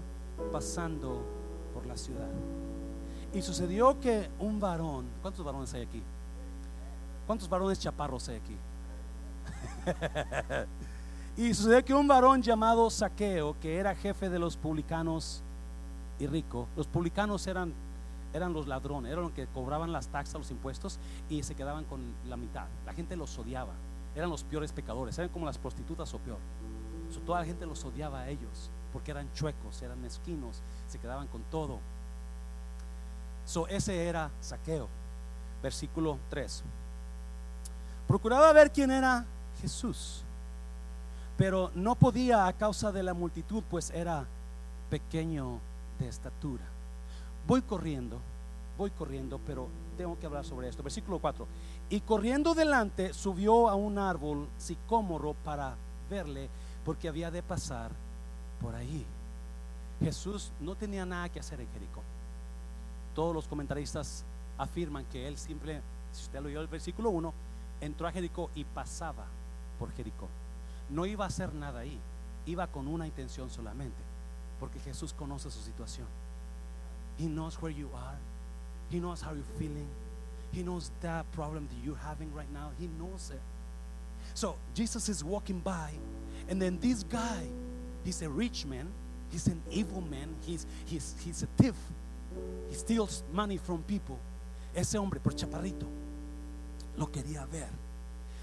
pasando 0.52 1.20
por 1.74 1.86
la 1.86 1.96
ciudad. 1.96 2.28
Y 3.32 3.42
sucedió 3.42 4.00
que 4.00 4.30
un 4.38 4.58
varón, 4.58 5.06
¿cuántos 5.20 5.44
varones 5.44 5.72
hay 5.74 5.82
aquí? 5.82 6.02
¿Cuántos 7.26 7.48
varones 7.48 7.78
chaparros 7.78 8.28
hay 8.28 8.36
aquí? 8.36 8.56
y 11.36 11.52
sucedió 11.52 11.84
que 11.84 11.94
un 11.94 12.08
varón 12.08 12.42
llamado 12.42 12.88
Saqueo, 12.88 13.56
que 13.60 13.76
era 13.76 13.94
jefe 13.94 14.30
de 14.30 14.38
los 14.38 14.56
publicanos 14.56 15.42
y 16.18 16.26
rico, 16.26 16.68
los 16.74 16.86
publicanos 16.86 17.46
eran, 17.46 17.74
eran 18.32 18.52
los 18.54 18.66
ladrones, 18.66 19.12
eran 19.12 19.24
los 19.24 19.32
que 19.32 19.46
cobraban 19.46 19.92
las 19.92 20.08
taxas, 20.08 20.34
los 20.34 20.50
impuestos 20.50 20.98
y 21.28 21.42
se 21.42 21.54
quedaban 21.54 21.84
con 21.84 22.00
la 22.28 22.36
mitad. 22.38 22.66
La 22.86 22.94
gente 22.94 23.14
los 23.14 23.38
odiaba, 23.38 23.74
eran 24.16 24.30
los 24.30 24.42
peores 24.42 24.72
pecadores, 24.72 25.18
eran 25.18 25.30
como 25.30 25.44
las 25.44 25.58
prostitutas 25.58 26.12
o 26.14 26.18
peor. 26.18 26.38
Toda 27.26 27.40
la 27.40 27.46
gente 27.46 27.66
los 27.66 27.84
odiaba 27.84 28.20
a 28.20 28.28
ellos 28.28 28.70
porque 28.92 29.10
eran 29.10 29.30
chuecos, 29.32 29.82
eran 29.82 30.00
mezquinos, 30.00 30.62
se 30.86 30.98
quedaban 30.98 31.26
con 31.28 31.42
todo. 31.44 31.80
So, 33.48 33.66
ese 33.66 34.06
era 34.06 34.30
Saqueo. 34.42 34.88
Versículo 35.62 36.18
3. 36.28 36.62
Procuraba 38.06 38.52
ver 38.52 38.70
quién 38.70 38.90
era 38.90 39.24
Jesús, 39.62 40.22
pero 41.38 41.70
no 41.74 41.94
podía 41.94 42.46
a 42.46 42.52
causa 42.52 42.92
de 42.92 43.02
la 43.02 43.14
multitud, 43.14 43.62
pues 43.70 43.90
era 43.90 44.26
pequeño 44.90 45.60
de 45.98 46.08
estatura. 46.08 46.64
Voy 47.46 47.62
corriendo, 47.62 48.18
voy 48.76 48.90
corriendo, 48.90 49.40
pero 49.46 49.68
tengo 49.96 50.18
que 50.18 50.26
hablar 50.26 50.44
sobre 50.44 50.68
esto. 50.68 50.82
Versículo 50.82 51.18
4. 51.18 51.46
Y 51.88 52.00
corriendo 52.00 52.54
delante 52.54 53.14
subió 53.14 53.70
a 53.70 53.74
un 53.74 53.98
árbol 53.98 54.46
sicómoro 54.58 55.32
para 55.32 55.74
verle, 56.10 56.50
porque 56.84 57.08
había 57.08 57.30
de 57.30 57.42
pasar 57.42 57.92
por 58.60 58.74
ahí. 58.74 59.06
Jesús 60.00 60.52
no 60.60 60.74
tenía 60.74 61.06
nada 61.06 61.30
que 61.30 61.40
hacer 61.40 61.62
en 61.62 61.72
Jericó. 61.72 62.02
Todos 63.18 63.34
los 63.34 63.48
comentaristas 63.48 64.24
afirman 64.58 65.04
que 65.06 65.26
él 65.26 65.36
siempre, 65.36 65.82
si 66.12 66.22
usted 66.22 66.40
lo 66.40 66.46
oyó 66.46 66.60
el 66.60 66.68
versículo 66.68 67.10
1, 67.10 67.34
entró 67.80 68.06
a 68.06 68.12
Jericó 68.12 68.48
y 68.54 68.62
pasaba 68.62 69.26
por 69.76 69.90
Jericó. 69.90 70.28
No 70.88 71.04
iba 71.04 71.24
a 71.24 71.26
hacer 71.26 71.52
nada 71.52 71.80
ahí, 71.80 71.98
iba 72.46 72.68
con 72.68 72.86
una 72.86 73.08
intención 73.08 73.50
solamente, 73.50 73.98
porque 74.60 74.78
Jesús 74.78 75.12
conoce 75.12 75.50
su 75.50 75.60
situación. 75.60 76.06
He 77.18 77.26
knows 77.26 77.60
where 77.60 77.74
you 77.74 77.88
are. 77.92 78.18
He 78.88 79.00
knows 79.00 79.20
how 79.20 79.32
you're 79.32 79.58
feeling. 79.58 79.88
He 80.52 80.62
knows 80.62 80.92
that 81.02 81.26
problem 81.32 81.66
that 81.66 81.84
you're 81.84 81.98
having 81.98 82.32
right 82.32 82.52
now. 82.52 82.70
He 82.78 82.86
knows 82.86 83.32
it. 83.32 83.40
So 84.32 84.54
Jesus 84.76 85.08
is 85.08 85.24
walking 85.24 85.58
by, 85.58 85.90
and 86.48 86.62
then 86.62 86.78
this 86.78 87.02
guy, 87.02 87.48
he's 88.04 88.22
a 88.22 88.28
rich 88.28 88.64
man, 88.64 88.86
he's 89.32 89.48
an 89.48 89.60
evil 89.72 90.02
man, 90.02 90.36
he's, 90.46 90.66
he's, 90.86 91.16
he's 91.24 91.42
a 91.42 91.48
thief. 91.60 91.74
He 92.70 92.74
steals 92.74 93.24
money 93.32 93.58
from 93.58 93.82
people. 93.82 94.16
Ese 94.74 94.98
hombre, 94.98 95.20
por 95.20 95.34
chaparrito, 95.34 95.86
lo 96.96 97.10
quería 97.10 97.46
ver. 97.46 97.68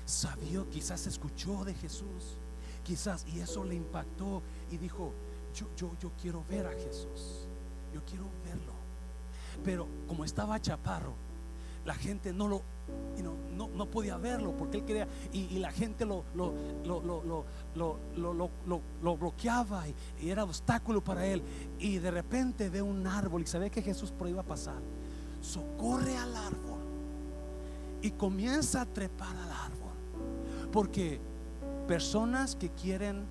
Sabía, 0.05 0.63
quizás 0.71 1.07
escuchó 1.07 1.63
de 1.63 1.73
Jesús, 1.73 2.37
quizás, 2.83 3.25
y 3.33 3.39
eso 3.39 3.63
le 3.63 3.75
impactó 3.75 4.41
y 4.71 4.77
dijo, 4.77 5.13
yo, 5.53 5.67
yo, 5.75 5.91
yo 5.99 6.11
quiero 6.21 6.43
ver 6.49 6.67
a 6.67 6.71
Jesús, 6.71 7.47
yo 7.93 8.03
quiero 8.05 8.25
verlo. 8.43 8.73
Pero 9.63 9.87
como 10.07 10.25
estaba 10.25 10.61
chaparro, 10.61 11.13
la 11.85 11.95
gente 11.95 12.33
no 12.33 12.47
lo 12.47 12.61
no, 13.55 13.69
no, 13.69 13.85
podía 13.85 14.17
verlo 14.17 14.51
porque 14.57 14.77
él 14.77 14.85
quería 14.85 15.07
y, 15.31 15.59
la 15.59 15.71
gente 15.71 16.05
lo, 16.05 16.23
lo, 16.35 16.53
lo, 17.73 19.17
bloqueaba 19.17 19.85
y, 19.87 20.29
era 20.29 20.43
obstáculo 20.43 21.01
para 21.03 21.25
él. 21.25 21.41
Y 21.79 21.97
de 21.97 22.11
repente 22.11 22.69
ve 22.69 22.81
un 22.81 23.07
árbol 23.07 23.43
y 23.43 23.47
sabe 23.47 23.69
que 23.69 23.81
Jesús 23.81 24.11
por 24.11 24.31
pasar. 24.43 24.81
Socorre 25.41 26.17
al 26.17 26.35
árbol 26.35 26.79
y 28.01 28.11
comienza 28.11 28.81
a 28.81 28.85
trepar 28.85 29.35
al 29.35 29.51
árbol 29.51 29.93
porque 30.71 31.19
personas 31.87 32.55
que 32.55 32.69
quieren 32.69 33.23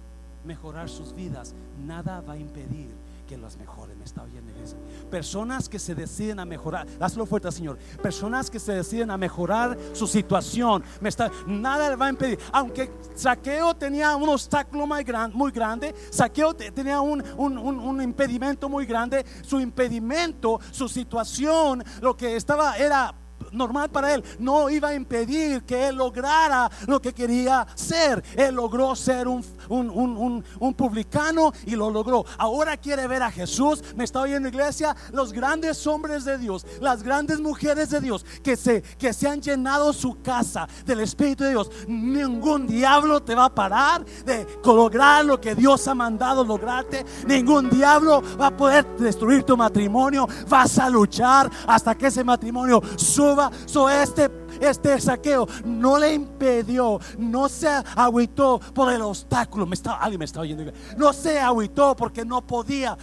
mejorar 0.44 0.88
sus 0.88 1.14
vidas 1.14 1.54
nada 1.84 2.20
va 2.20 2.34
a 2.34 2.38
impedir 2.38 3.03
que 3.34 3.42
las 3.42 3.56
mejores. 3.56 3.96
Me 3.96 4.04
está 4.04 4.22
oyendo, 4.22 4.50
iglesia. 4.50 4.78
Personas 5.10 5.68
que 5.68 5.78
se 5.78 5.94
deciden 5.94 6.38
a 6.40 6.44
mejorar. 6.44 6.86
Hazlo 7.00 7.26
fuerte, 7.26 7.50
Señor. 7.52 7.78
Personas 8.02 8.50
que 8.50 8.58
se 8.58 8.72
deciden 8.72 9.10
a 9.10 9.16
mejorar 9.16 9.76
su 9.92 10.06
situación. 10.06 10.82
Me 11.00 11.08
está, 11.08 11.30
nada 11.46 11.88
le 11.90 11.96
va 11.96 12.06
a 12.06 12.10
impedir. 12.10 12.38
Aunque 12.52 12.90
Saqueo 13.14 13.74
tenía 13.74 14.16
un 14.16 14.28
obstáculo 14.28 14.86
muy, 14.86 15.04
muy 15.32 15.52
grande, 15.52 15.94
Saqueo 16.10 16.54
tenía 16.54 17.00
un, 17.00 17.22
un, 17.36 17.58
un 17.58 18.02
impedimento 18.02 18.68
muy 18.68 18.86
grande. 18.86 19.24
Su 19.42 19.60
impedimento, 19.60 20.60
su 20.70 20.88
situación, 20.88 21.82
lo 22.00 22.16
que 22.16 22.36
estaba 22.36 22.76
era 22.76 23.14
normal 23.54 23.90
para 23.90 24.14
él 24.14 24.24
no 24.38 24.68
iba 24.70 24.88
a 24.88 24.94
impedir 24.94 25.62
que 25.62 25.88
él 25.88 25.96
lograra 25.96 26.70
lo 26.86 27.00
que 27.00 27.12
quería 27.12 27.66
ser. 27.74 28.22
Él 28.36 28.54
logró 28.54 28.94
ser 28.96 29.28
un, 29.28 29.44
un, 29.68 30.74
publicano 30.74 31.52
y 31.66 31.76
lo 31.76 31.90
logró. 31.90 32.24
Ahora 32.38 32.76
quiere 32.76 33.06
ver 33.06 33.22
a 33.22 33.30
Jesús. 33.30 33.82
Me 33.96 34.04
está 34.04 34.20
oyendo 34.20 34.48
iglesia. 34.48 34.94
Los 35.12 35.32
grandes 35.32 35.86
hombres 35.86 36.24
de 36.24 36.38
Dios, 36.38 36.66
las 36.80 37.02
grandes 37.02 37.40
mujeres 37.40 37.90
de 37.90 38.00
Dios 38.00 38.24
que 38.42 38.56
se, 38.56 38.82
que 38.82 39.12
se 39.12 39.28
han 39.28 39.40
llenado 39.40 39.92
su 39.92 40.20
casa 40.22 40.68
del 40.84 41.00
Espíritu 41.00 41.44
de 41.44 41.50
Dios. 41.50 41.70
Ningún 41.86 42.66
diablo 42.66 43.22
te 43.22 43.34
va 43.34 43.46
a 43.46 43.54
parar 43.54 44.04
de 44.24 44.46
lograr 44.64 45.24
lo 45.24 45.40
que 45.40 45.54
Dios 45.54 45.86
ha 45.88 45.94
mandado 45.94 46.44
lograrte. 46.44 47.04
Ningún 47.26 47.70
diablo 47.70 48.22
va 48.40 48.48
a 48.48 48.56
poder 48.56 48.84
destruir 48.98 49.44
tu 49.44 49.56
matrimonio. 49.56 50.26
Vas 50.48 50.78
a 50.78 50.90
luchar 50.90 51.50
hasta 51.66 51.94
que 51.94 52.08
ese 52.08 52.24
matrimonio 52.24 52.82
suba 52.96 53.43
So 53.66 53.88
este, 53.88 54.30
este 54.60 55.00
saqueo 55.00 55.46
no 55.64 55.98
le 55.98 56.14
impidió, 56.14 57.00
no 57.18 57.48
se 57.48 57.68
agüitó 57.68 58.60
por 58.74 58.92
el 58.92 59.02
obstáculo. 59.02 59.66
Me 59.66 59.74
está, 59.74 59.94
alguien 59.94 60.18
me 60.18 60.24
está 60.24 60.40
oyendo. 60.40 60.72
No 60.96 61.12
se 61.12 61.38
agüitó 61.38 61.94
porque 61.96 62.24
no 62.24 62.46
podía. 62.46 62.96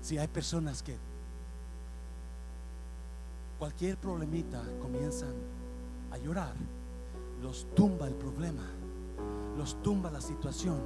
Si 0.00 0.18
hay 0.18 0.28
personas 0.28 0.82
que 0.82 0.96
cualquier 3.58 3.96
problemita 3.98 4.62
comienzan 4.80 5.34
a 6.10 6.18
llorar, 6.18 6.54
los 7.42 7.66
tumba 7.74 8.06
el 8.08 8.14
problema, 8.14 8.64
los 9.56 9.80
tumba 9.82 10.10
la 10.10 10.20
situación 10.20 10.78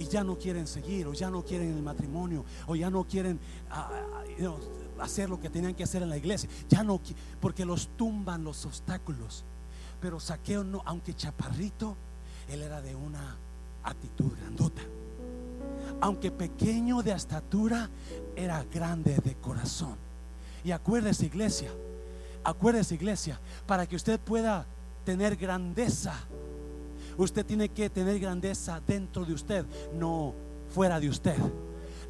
y 0.00 0.06
ya 0.06 0.24
no 0.24 0.38
quieren 0.38 0.66
seguir, 0.66 1.06
o 1.06 1.12
ya 1.12 1.30
no 1.30 1.44
quieren 1.44 1.76
el 1.76 1.82
matrimonio, 1.82 2.42
o 2.66 2.74
ya 2.74 2.88
no 2.88 3.04
quieren 3.04 3.38
ah, 3.70 3.90
hacer 5.00 5.28
lo 5.28 5.40
que 5.40 5.50
tenían 5.50 5.74
que 5.74 5.84
hacer 5.84 6.02
en 6.02 6.08
la 6.08 6.16
iglesia. 6.16 6.48
Ya 6.68 6.82
no, 6.82 7.00
porque 7.40 7.64
los 7.64 7.88
tumban 7.96 8.44
los 8.44 8.64
obstáculos. 8.66 9.44
Pero 10.00 10.20
Saqueo 10.20 10.64
no, 10.64 10.82
aunque 10.84 11.14
chaparrito, 11.14 11.96
él 12.48 12.62
era 12.62 12.80
de 12.80 12.94
una 12.94 13.36
actitud 13.84 14.32
grandota. 14.38 14.82
Aunque 16.00 16.30
pequeño 16.30 17.02
de 17.02 17.12
estatura, 17.12 17.88
era 18.34 18.64
grande 18.72 19.16
de 19.16 19.34
corazón. 19.34 19.96
Y 20.64 20.70
acuérdese, 20.72 21.26
iglesia, 21.26 21.70
acuérdese, 22.44 22.94
iglesia, 22.94 23.38
para 23.66 23.86
que 23.86 23.96
usted 23.96 24.18
pueda 24.18 24.66
tener 25.04 25.36
grandeza, 25.36 26.14
usted 27.16 27.44
tiene 27.44 27.68
que 27.68 27.90
tener 27.90 28.18
grandeza 28.18 28.80
dentro 28.86 29.24
de 29.24 29.34
usted, 29.34 29.64
no 29.94 30.34
fuera 30.72 31.00
de 31.00 31.08
usted. 31.08 31.36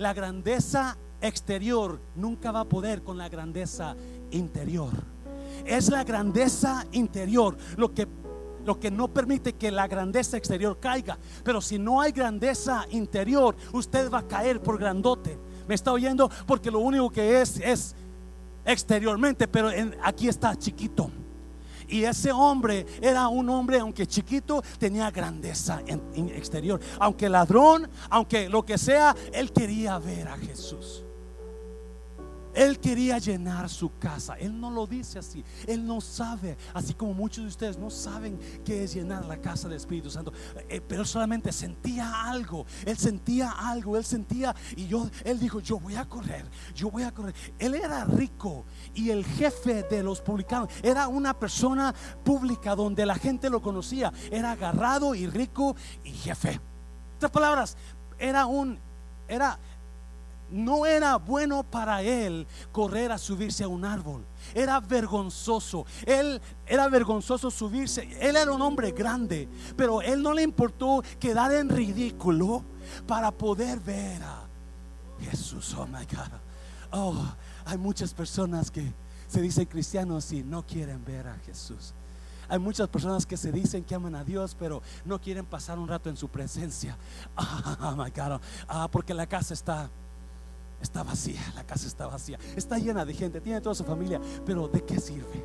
La 0.01 0.15
grandeza 0.15 0.97
exterior 1.21 2.01
nunca 2.15 2.51
va 2.51 2.61
a 2.61 2.65
poder 2.65 3.03
con 3.03 3.19
la 3.19 3.29
grandeza 3.29 3.95
interior. 4.31 4.95
Es 5.67 5.91
la 5.91 6.05
grandeza 6.05 6.87
interior 6.93 7.59
lo 7.77 7.93
que 7.93 8.09
lo 8.65 8.81
que 8.81 8.91
no 8.91 9.09
permite 9.09 9.53
que 9.53 9.71
la 9.71 9.87
grandeza 9.87 10.39
exterior 10.39 10.81
caiga. 10.81 11.19
Pero 11.45 11.61
si 11.61 11.79
no 11.79 12.01
hay 12.01 12.13
grandeza 12.13 12.87
interior, 12.93 13.55
usted 13.75 14.11
va 14.11 14.21
a 14.21 14.27
caer 14.27 14.63
por 14.63 14.79
grandote. 14.79 15.39
¿Me 15.69 15.75
está 15.75 15.93
oyendo? 15.93 16.31
Porque 16.47 16.71
lo 16.71 16.79
único 16.79 17.11
que 17.11 17.43
es 17.43 17.61
es 17.61 17.95
exteriormente, 18.65 19.47
pero 19.49 19.69
aquí 20.03 20.29
está 20.29 20.57
chiquito. 20.57 21.11
Y 21.91 22.05
ese 22.05 22.33
hombre 22.33 22.87
era 23.01 23.29
un 23.29 23.49
hombre, 23.49 23.81
aunque 23.81 24.07
chiquito, 24.07 24.63
tenía 24.79 25.11
grandeza 25.11 25.83
en 25.87 26.29
exterior. 26.29 26.81
Aunque 26.99 27.29
ladrón, 27.29 27.89
aunque 28.09 28.49
lo 28.49 28.65
que 28.65 28.79
sea, 28.79 29.15
él 29.33 29.53
quería 29.53 29.99
ver 29.99 30.29
a 30.29 30.37
Jesús. 30.39 31.05
Él 32.55 32.79
quería 32.79 33.19
llenar 33.19 33.69
su 33.69 33.97
casa. 33.99 34.35
Él 34.35 34.59
no 34.59 34.71
lo 34.71 34.87
dice 34.87 35.19
así. 35.19 35.45
Él 35.67 35.87
no 35.87 36.01
sabe, 36.01 36.57
así 36.75 36.95
como 36.95 37.15
muchos 37.15 37.45
de 37.45 37.49
ustedes 37.49 37.79
no 37.79 37.91
saben 37.91 38.39
qué 38.65 38.85
es 38.85 38.95
llenar 38.95 39.25
la 39.25 39.41
casa 39.41 39.69
del 39.69 39.77
Espíritu 39.77 40.11
Santo. 40.11 40.33
Eh, 40.69 40.81
pero 40.81 41.05
solamente 41.05 41.53
sentía 41.53 42.25
algo. 42.25 42.67
Él 42.85 42.97
sentía 42.99 43.51
algo. 43.51 43.97
Él 43.97 44.05
sentía 44.05 44.55
y 44.77 44.87
yo, 44.87 45.09
él 45.25 45.39
dijo, 45.39 45.61
yo 45.61 45.79
voy 45.79 45.97
a 45.97 46.09
correr. 46.09 46.45
Yo 46.75 46.91
voy 46.91 47.03
a 47.05 47.13
correr. 47.13 47.35
Él 47.59 47.75
era 47.75 48.05
rico 48.05 48.65
y 48.95 49.11
el 49.11 49.25
jefe 49.25 49.85
de 49.85 50.03
los 50.03 50.21
publicanos 50.21 50.69
era 50.83 51.09
una 51.09 51.39
persona 51.39 51.95
pública 52.25 52.75
donde 52.75 53.07
la 53.07 53.15
gente 53.15 53.51
lo 53.51 53.63
conocía. 53.63 54.13
Era 54.31 54.53
agarrado 54.53 55.15
y 55.15 55.27
rico 55.27 55.77
y 56.05 56.11
jefe. 56.11 56.61
Estas 57.15 57.31
palabras, 57.31 57.77
era 58.19 58.47
un, 58.47 58.79
era 59.29 59.59
no 60.51 60.87
era 60.87 61.17
bueno 61.17 61.63
para 61.63 62.03
él 62.03 62.47
correr 62.73 63.13
a 63.13 63.19
subirse 63.19 63.65
a 63.65 63.69
un 63.69 63.85
árbol. 63.85 64.25
Era 64.55 64.81
vergonzoso. 64.81 65.87
Él 66.05 66.41
era 66.67 66.89
vergonzoso 66.89 67.51
subirse. 67.51 68.09
Él 68.21 68.37
era 68.37 68.53
un 68.53 68.63
hombre 68.63 68.93
grande, 68.93 69.49
pero 69.77 70.03
él 70.03 70.23
no 70.23 70.33
le 70.33 70.43
importó 70.43 71.03
quedar 71.19 71.53
en 71.53 71.69
ridículo 71.69 72.65
para 73.07 73.31
poder 73.31 73.81
ver 73.81 74.23
a 74.23 74.43
Jesús. 75.21 75.75
Oh 75.79 75.87
my 75.87 76.05
God. 76.05 76.33
Oh, 76.93 77.35
hay 77.65 77.79
muchas 77.79 78.13
personas 78.13 78.71
que 78.71 78.93
se 79.29 79.41
dicen 79.41 79.67
cristianos 79.67 80.33
y 80.33 80.43
no 80.43 80.67
quieren 80.67 81.05
ver 81.05 81.29
a 81.29 81.39
Jesús. 81.39 81.95
Hay 82.49 82.59
muchas 82.59 82.89
personas 82.89 83.25
que 83.25 83.37
se 83.37 83.53
dicen 83.53 83.85
que 83.85 83.95
aman 83.95 84.17
a 84.17 84.25
Dios, 84.25 84.57
pero 84.59 84.83
no 85.05 85.21
quieren 85.21 85.47
pasar 85.47 85.79
un 85.79 85.87
rato 85.87 86.11
en 86.11 86.17
su 86.17 86.29
presencia. 86.29 86.99
Oh 87.83 87.95
my 87.97 88.11
God. 88.11 88.41
Ah, 88.69 88.89
porque 88.91 89.15
la 89.15 89.27
casa 89.27 89.55
está 89.55 89.89
Está 90.81 91.03
vacía, 91.03 91.41
la 91.55 91.65
casa 91.65 91.87
está 91.87 92.07
vacía. 92.07 92.39
Está 92.57 92.79
llena 92.79 93.05
de 93.05 93.13
gente, 93.13 93.41
tiene 93.41 93.61
toda 93.61 93.75
su 93.75 93.85
familia. 93.85 94.21
Pero 94.47 94.69
¿de 94.69 94.83
qué 94.83 94.99
sirve? 94.99 95.45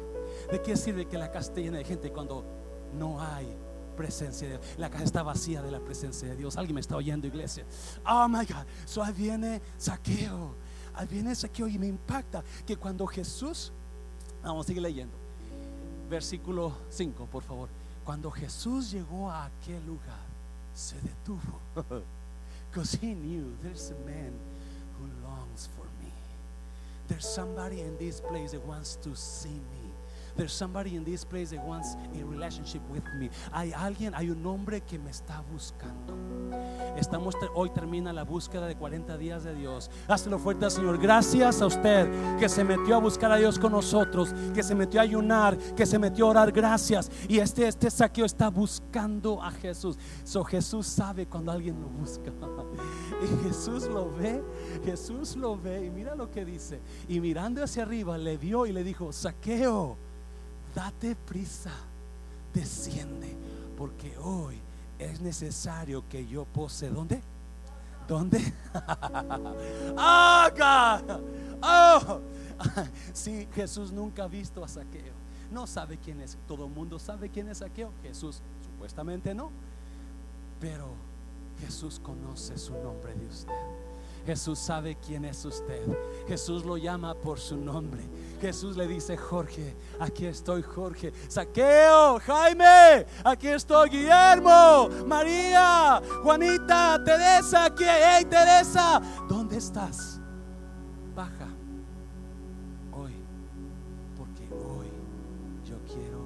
¿De 0.52 0.62
qué 0.62 0.78
sirve 0.78 1.06
que 1.08 1.18
la 1.18 1.32
casa 1.32 1.50
esté 1.50 1.64
llena 1.64 1.78
de 1.78 1.84
gente 1.84 2.12
cuando 2.12 2.46
no 2.98 3.22
hay 3.22 3.48
presencia 3.98 4.48
de 4.48 4.58
Dios? 4.58 4.66
La 4.78 4.90
casa 4.90 5.04
está 5.04 5.24
vacía 5.24 5.62
de 5.62 5.72
la 5.72 5.80
presencia 5.80 6.30
de 6.30 6.38
Dios. 6.38 6.56
Alguien 6.56 6.76
me 6.76 6.82
está 6.82 6.96
oyendo, 6.96 7.28
iglesia. 7.28 7.66
Oh 8.08 8.28
my 8.30 8.46
God. 8.46 8.66
So 8.86 9.04
ahí 9.04 9.14
viene 9.14 9.62
saqueo. 9.78 10.56
Ahí 10.94 11.08
viene 11.08 11.36
saqueo 11.36 11.68
y 11.68 11.78
me 11.78 11.88
impacta 11.88 12.42
que 12.66 12.78
cuando 12.78 13.06
Jesús, 13.06 13.74
vamos 14.42 14.66
a 14.66 14.68
seguir 14.68 14.82
leyendo. 14.82 15.16
Versículo 16.10 16.78
5, 16.90 17.26
por 17.26 17.44
favor. 17.44 17.68
Cuando 18.06 18.32
Jesús 18.32 18.92
llegó 18.92 19.30
a 19.30 19.46
aquel 19.46 19.86
lugar, 19.86 20.24
se 20.74 20.96
detuvo. 21.02 21.60
Because 22.70 22.98
he 23.02 23.14
knew 23.14 23.56
there's 23.62 23.92
a 23.92 23.96
man 24.06 24.34
There's 27.08 27.28
somebody 27.28 27.82
in 27.82 27.98
this 27.98 28.20
place 28.20 28.52
that 28.52 28.66
wants 28.66 28.96
to 28.98 29.16
see 29.16 29.50
me. 29.50 29.85
There's 30.36 30.52
somebody 30.52 30.96
in 30.96 31.04
this 31.04 31.24
place 31.24 31.52
that 31.52 31.66
wants 31.66 31.96
a 32.14 32.24
relationship 32.26 32.82
with 32.90 33.04
me. 33.20 33.30
Hay 33.54 33.72
alguien, 33.72 34.14
hay 34.14 34.30
un 34.30 34.46
hombre 34.46 34.82
que 34.82 35.00
me 35.00 35.12
está 35.12 35.42
buscando. 35.52 36.14
Estamos 36.98 37.36
hoy 37.54 37.70
termina 37.70 38.12
la 38.12 38.24
búsqueda 38.24 38.68
de 38.68 38.76
40 38.76 39.18
días 39.18 39.44
de 39.44 39.54
Dios. 39.56 39.90
Hazlo 40.08 40.38
fuerte, 40.38 40.70
Señor. 40.70 40.98
Gracias 40.98 41.62
a 41.62 41.66
usted 41.68 42.38
que 42.38 42.50
se 42.50 42.64
metió 42.64 42.96
a 42.96 43.00
buscar 43.00 43.32
a 43.32 43.38
Dios 43.38 43.58
con 43.60 43.72
nosotros, 43.72 44.34
que 44.54 44.64
se 44.64 44.76
metió 44.76 45.00
a 45.00 45.04
ayunar, 45.04 45.58
que 45.58 45.86
se 45.86 45.98
metió 45.98 46.28
a 46.28 46.30
orar. 46.30 46.52
Gracias. 46.52 47.10
Y 47.28 47.40
este 47.40 47.68
este 47.68 47.90
saqueo 47.90 48.26
está 48.26 48.50
buscando 48.50 49.42
a 49.42 49.52
Jesús. 49.52 49.98
So 50.24 50.44
Jesús 50.44 50.88
sabe 50.88 51.28
cuando 51.28 51.52
alguien 51.52 51.80
lo 51.80 51.88
busca. 51.88 52.32
Y 53.24 53.48
Jesús 53.48 53.88
lo 53.88 54.12
ve, 54.12 54.44
Jesús 54.84 55.38
lo 55.38 55.58
ve 55.58 55.86
y 55.86 55.90
mira 55.90 56.16
lo 56.16 56.30
que 56.30 56.44
dice. 56.44 56.82
Y 57.08 57.22
mirando 57.22 57.64
hacia 57.64 57.84
arriba 57.84 58.18
le 58.18 58.38
vio 58.38 58.66
y 58.66 58.74
le 58.74 58.84
dijo, 58.84 59.14
"Saqueo, 59.14 59.98
date 60.76 61.16
prisa, 61.16 61.72
desciende, 62.54 63.34
porque 63.78 64.16
hoy 64.18 64.60
es 65.00 65.22
necesario 65.22 66.04
que 66.10 66.28
yo 66.28 66.46
pose. 66.46 66.90
¿Dónde? 66.90 67.22
¿Dónde? 68.08 68.54
¡Ah, 69.98 71.02
¡Oh! 71.62 72.20
Sí, 73.14 73.48
Jesús 73.54 73.92
nunca 73.92 74.24
ha 74.24 74.28
visto 74.28 74.64
a 74.64 74.68
Saqueo. 74.68 75.14
No 75.52 75.68
sabe 75.68 75.98
quién 75.98 76.22
es. 76.22 76.38
Todo 76.48 76.66
el 76.66 76.72
mundo 76.72 77.00
sabe 77.00 77.30
quién 77.30 77.50
es 77.50 77.60
Saqueo. 77.60 77.92
Jesús 78.04 78.42
supuestamente 78.64 79.34
no. 79.34 79.52
Pero 80.60 80.88
Jesús 81.60 82.00
conoce 82.00 82.58
su 82.58 82.74
nombre 82.74 83.14
de 83.16 83.28
usted. 83.28 83.85
Jesús 84.26 84.58
sabe 84.58 84.98
quién 85.06 85.26
es 85.26 85.46
usted. 85.46 85.86
Jesús 86.28 86.66
lo 86.66 86.78
llama 86.78 87.14
por 87.14 87.40
su 87.40 87.56
nombre. 87.58 88.04
Jesús 88.42 88.76
le 88.76 88.88
dice, 88.88 89.16
Jorge, 89.16 89.76
aquí 90.00 90.26
estoy, 90.26 90.64
Jorge. 90.64 91.14
Saqueo, 91.28 92.20
Jaime, 92.20 93.06
aquí 93.24 93.48
estoy, 93.48 93.90
Guillermo, 93.90 94.90
María, 95.06 96.02
Juanita, 96.24 97.02
Teresa, 97.04 97.66
aquí, 97.66 97.86
hey, 97.88 98.26
Teresa, 98.26 99.02
¿dónde 99.30 99.58
estás? 99.58 100.20
Baja 101.16 101.48
hoy, 102.92 103.14
porque 104.18 104.44
hoy 104.54 104.88
yo 105.64 105.78
quiero 105.86 106.25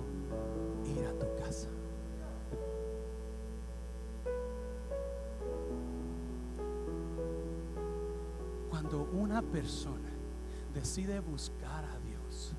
Cuando 8.90 9.08
una 9.12 9.44
persona 9.44 10.10
decide 10.74 11.20
buscar 11.20 11.86
a 11.86 12.00
Dios, 12.00 12.54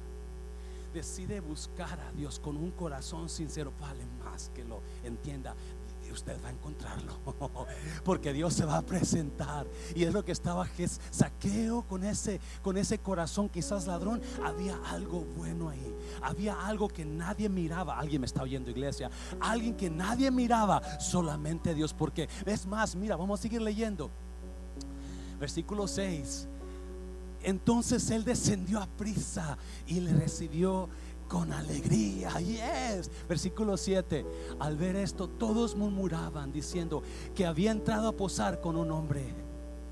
decide 0.94 1.40
buscar 1.40 1.98
a 1.98 2.12
Dios 2.12 2.38
con 2.38 2.56
un 2.56 2.70
corazón 2.70 3.28
sincero, 3.28 3.72
vale 3.80 4.06
más 4.22 4.48
que 4.54 4.64
lo 4.64 4.80
entienda. 5.02 5.56
Usted 6.12 6.36
va 6.42 6.48
a 6.48 6.50
encontrarlo, 6.50 7.12
porque 8.04 8.32
Dios 8.32 8.54
se 8.54 8.64
va 8.64 8.78
a 8.78 8.82
presentar. 8.82 9.66
Y 9.94 10.04
es 10.04 10.12
lo 10.12 10.24
que 10.24 10.32
estaba 10.32 10.68
saqueo 11.10 11.82
con 11.82 12.02
ese, 12.02 12.40
con 12.62 12.76
ese 12.76 12.98
corazón, 12.98 13.48
quizás 13.48 13.86
ladrón. 13.86 14.20
Había 14.44 14.76
algo 14.86 15.20
bueno 15.36 15.68
ahí, 15.68 15.94
había 16.20 16.66
algo 16.66 16.88
que 16.88 17.04
nadie 17.04 17.48
miraba. 17.48 17.98
Alguien 17.98 18.22
me 18.22 18.26
está 18.26 18.42
oyendo, 18.42 18.70
iglesia. 18.70 19.08
Alguien 19.40 19.76
que 19.76 19.88
nadie 19.88 20.32
miraba, 20.32 20.82
solamente 21.00 21.74
Dios. 21.74 21.94
Porque 21.94 22.28
es 22.44 22.66
más, 22.66 22.96
mira, 22.96 23.14
vamos 23.14 23.38
a 23.38 23.42
seguir 23.42 23.62
leyendo. 23.62 24.10
Versículo 25.40 25.88
6 25.88 26.48
entonces 27.42 28.10
él 28.10 28.24
descendió 28.24 28.80
a 28.80 28.86
prisa 28.86 29.56
y 29.86 30.00
le 30.00 30.12
recibió 30.12 30.88
con 31.28 31.52
alegría. 31.52 32.32
Versículo 33.28 33.76
7. 33.76 34.26
Al 34.58 34.76
ver 34.76 34.96
esto, 34.96 35.28
todos 35.28 35.76
murmuraban 35.76 36.52
diciendo 36.52 37.02
que 37.34 37.46
había 37.46 37.70
entrado 37.70 38.08
a 38.08 38.12
posar 38.12 38.60
con 38.60 38.76
un 38.76 38.90
hombre. 38.90 39.22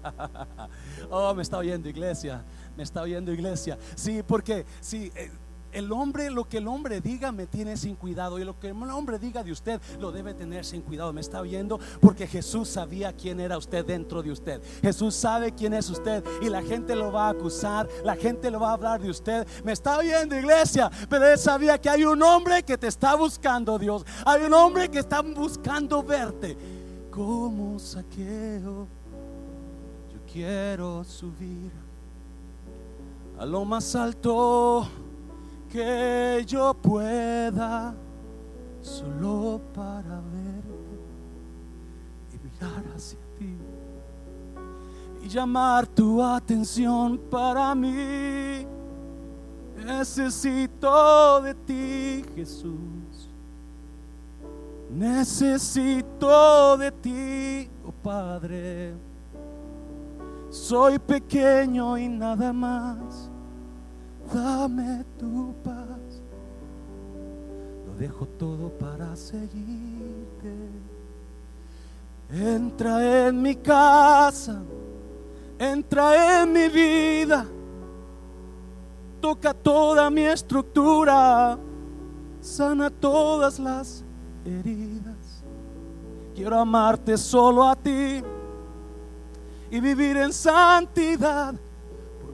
oh, 1.10 1.34
me 1.34 1.42
está 1.42 1.58
oyendo 1.58 1.88
iglesia. 1.88 2.44
Me 2.76 2.82
está 2.82 3.02
oyendo 3.02 3.32
iglesia. 3.32 3.78
Sí, 3.94 4.22
porque 4.26 4.66
sí. 4.80 5.10
Eh, 5.14 5.30
el 5.72 5.92
hombre, 5.92 6.30
lo 6.30 6.48
que 6.48 6.58
el 6.58 6.68
hombre 6.68 7.00
diga 7.00 7.32
me 7.32 7.46
tiene 7.46 7.76
sin 7.76 7.94
cuidado 7.94 8.38
y 8.38 8.44
lo 8.44 8.58
que 8.58 8.68
el 8.68 8.90
hombre 8.90 9.18
diga 9.18 9.42
de 9.42 9.52
usted 9.52 9.80
lo 10.00 10.12
debe 10.12 10.34
tener 10.34 10.64
sin 10.64 10.82
cuidado. 10.82 11.12
Me 11.12 11.20
está 11.20 11.40
oyendo 11.40 11.78
porque 12.00 12.26
Jesús 12.26 12.68
sabía 12.68 13.12
quién 13.12 13.40
era 13.40 13.58
usted 13.58 13.84
dentro 13.84 14.22
de 14.22 14.32
usted. 14.32 14.62
Jesús 14.82 15.14
sabe 15.14 15.52
quién 15.52 15.74
es 15.74 15.90
usted 15.90 16.24
y 16.42 16.48
la 16.48 16.62
gente 16.62 16.94
lo 16.96 17.12
va 17.12 17.26
a 17.26 17.30
acusar, 17.30 17.88
la 18.04 18.16
gente 18.16 18.50
lo 18.50 18.60
va 18.60 18.70
a 18.70 18.74
hablar 18.74 19.00
de 19.00 19.10
usted. 19.10 19.46
Me 19.64 19.72
está 19.72 19.98
oyendo 19.98 20.36
iglesia, 20.36 20.90
pero 21.08 21.26
él 21.26 21.38
sabía 21.38 21.78
que 21.78 21.90
hay 21.90 22.04
un 22.04 22.22
hombre 22.22 22.62
que 22.62 22.78
te 22.78 22.86
está 22.86 23.14
buscando, 23.14 23.78
Dios. 23.78 24.04
Hay 24.24 24.42
un 24.42 24.54
hombre 24.54 24.88
que 24.88 24.98
está 24.98 25.20
buscando 25.20 26.02
verte. 26.02 26.56
Como 27.10 27.78
saqueo, 27.78 28.86
yo 30.12 30.20
quiero 30.32 31.02
subir 31.04 31.72
a 33.38 33.46
lo 33.46 33.64
más 33.64 33.94
alto 33.94 34.88
que 35.70 36.44
yo 36.46 36.74
pueda 36.74 37.94
solo 38.80 39.60
para 39.74 40.20
verte 40.20 40.68
y 42.32 42.38
mirar 42.44 42.84
hacia 42.96 43.18
ti 43.38 43.56
y 45.22 45.28
llamar 45.28 45.86
tu 45.86 46.22
atención 46.22 47.18
para 47.30 47.74
mí. 47.74 48.66
Necesito 49.84 51.40
de 51.42 51.54
ti, 51.54 52.24
Jesús. 52.34 53.28
Necesito 54.90 56.76
de 56.78 56.92
ti, 56.92 57.70
oh 57.86 57.92
Padre. 58.02 58.94
Soy 60.50 60.98
pequeño 60.98 61.98
y 61.98 62.08
nada 62.08 62.52
más 62.52 63.27
dame 64.32 65.04
tu 65.18 65.54
paz. 65.64 66.22
Lo 67.86 67.94
dejo 67.94 68.26
todo 68.26 68.70
para 68.70 69.14
seguirte. 69.16 70.54
Entra 72.30 73.28
en 73.28 73.40
mi 73.40 73.56
casa, 73.56 74.62
entra 75.58 76.42
en 76.42 76.52
mi 76.52 76.68
vida, 76.68 77.46
toca 79.18 79.54
toda 79.54 80.10
mi 80.10 80.22
estructura, 80.22 81.58
sana 82.42 82.90
todas 82.90 83.58
las 83.58 84.04
heridas. 84.44 85.42
Quiero 86.34 86.60
amarte 86.60 87.16
solo 87.16 87.64
a 87.64 87.74
ti 87.74 88.22
y 89.70 89.80
vivir 89.80 90.18
en 90.18 90.32
santidad 90.32 91.54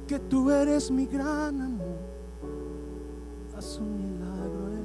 que 0.06 0.18
tú 0.18 0.50
eres 0.50 0.90
mi 0.90 1.06
gran 1.06 1.60
amor. 1.60 1.98
Haz 3.56 3.78
un 3.78 3.96
milagro. 3.96 4.68
Eh. 4.72 4.84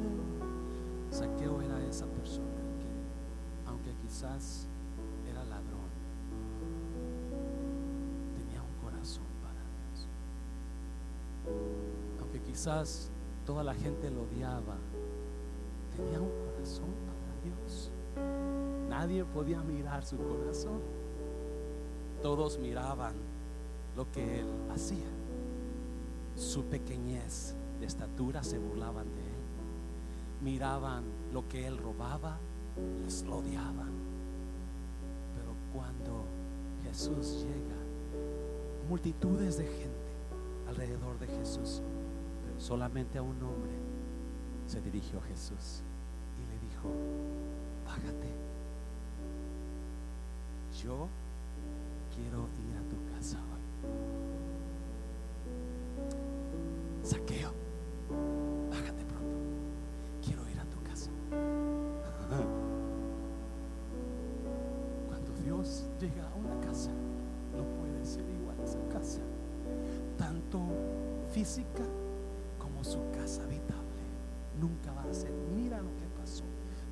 Saqueo 1.12 1.62
era 1.62 1.84
esa 1.86 2.06
persona 2.06 2.46
que, 2.80 3.70
aunque 3.70 3.94
quizás 4.02 4.68
era 5.30 5.44
ladrón, 5.44 5.90
tenía 8.38 8.62
un 8.62 8.84
corazón 8.84 9.26
para 9.42 9.60
Dios. 9.60 10.08
Aunque 12.22 12.42
quizás 12.42 13.10
toda 13.46 13.64
la 13.64 13.74
gente 13.74 14.10
lo 14.12 14.22
odiaba, 14.22 14.78
tenía 15.96 16.22
un 16.22 16.32
corazón 16.54 16.94
para 17.08 17.56
Dios. 17.56 17.92
Nadie 18.88 19.26
podía 19.26 19.62
mirar 19.62 20.06
su 20.06 20.18
corazón. 20.18 20.80
Todos 22.22 22.60
miraban 22.60 23.29
lo 24.00 24.10
que 24.14 24.40
él 24.40 24.48
hacía. 24.74 25.10
Su 26.38 26.64
pequeñez 26.64 27.54
de 27.82 27.86
estatura 27.86 28.42
se 28.44 28.58
burlaban 28.58 29.04
de 29.04 29.20
él. 29.20 30.42
Miraban 30.42 31.04
lo 31.34 31.46
que 31.50 31.68
él 31.68 31.78
robaba, 31.78 32.38
les 33.04 33.24
odiaban. 33.24 33.92
Pero 35.36 35.54
cuando 35.74 36.24
Jesús 36.82 37.44
llega, 37.44 37.76
multitudes 38.88 39.58
de 39.58 39.66
gente 39.66 40.12
alrededor 40.70 41.20
de 41.20 41.28
Jesús, 41.28 41.82
pero 42.46 42.58
solamente 42.58 43.18
a 43.18 43.22
un 43.22 43.44
hombre 43.44 43.74
se 44.66 44.80
dirigió 44.80 45.20
a 45.20 45.24
Jesús 45.24 45.82
y 46.38 46.50
le 46.50 46.70
dijo, 46.70 46.90
bájate, 47.86 48.30
yo 50.82 51.10
quiero 52.16 52.48
ir 52.66 52.78
a 52.78 52.90
tu 52.90 53.14
casa 53.14 53.49
saqueo, 57.10 57.50
bájate 58.70 59.04
pronto, 59.06 59.40
quiero 60.24 60.48
ir 60.48 60.60
a 60.60 60.66
tu 60.66 60.80
casa. 60.84 61.10
Cuando 65.08 65.32
Dios 65.44 65.86
llega 66.00 66.30
a 66.30 66.36
una 66.36 66.62
casa, 66.62 66.92
no 67.58 67.64
puede 67.80 68.06
ser 68.06 68.24
igual 68.30 68.60
a 68.62 68.64
esa 68.64 68.80
casa, 68.90 69.22
tanto 70.20 70.60
física 71.34 71.84
como 72.60 72.84
su 72.84 73.00
casa 73.12 73.42
habitable. 73.44 74.04
Nunca 74.60 74.92
va 74.92 75.10
a 75.10 75.14
ser. 75.14 75.32
Mira 75.56 75.82
lo 75.82 75.96
que 75.98 76.06
pasó. 76.16 76.44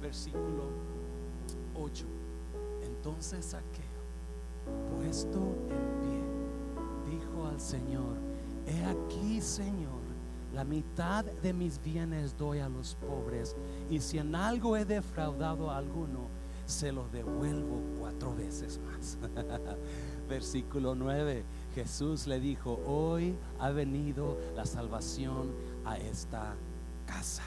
Versículo 0.02 0.64
8. 1.76 2.06
Entonces 2.82 3.46
saqueo, 3.46 4.02
puesto 4.96 5.38
en 5.70 6.02
pie, 6.02 7.20
dijo 7.20 7.46
al 7.46 7.60
Señor, 7.62 8.18
He 8.68 8.84
aquí, 8.84 9.40
Señor, 9.40 10.07
la 10.54 10.64
mitad 10.64 11.26
de 11.26 11.54
mis 11.54 11.82
bienes 11.82 12.38
doy 12.38 12.60
a 12.60 12.70
los 12.70 12.96
pobres, 12.96 13.56
y 13.90 14.00
si 14.00 14.18
en 14.18 14.36
algo 14.36 14.78
he 14.78 14.86
defraudado 14.86 15.70
a 15.70 15.78
alguno, 15.78 16.28
se 16.66 16.92
lo 16.92 17.08
devuelvo 17.10 17.82
cuatro 18.00 18.36
veces 18.36 18.80
más. 18.80 19.18
Versículo 20.30 20.96
9. 20.96 21.44
Jesús 21.74 22.28
le 22.28 22.40
dijo, 22.40 22.82
hoy 22.86 23.36
ha 23.60 23.70
venido 23.70 24.38
la 24.56 24.66
salvación 24.66 25.54
a 25.86 25.98
esta 25.98 26.56
casa. 27.06 27.44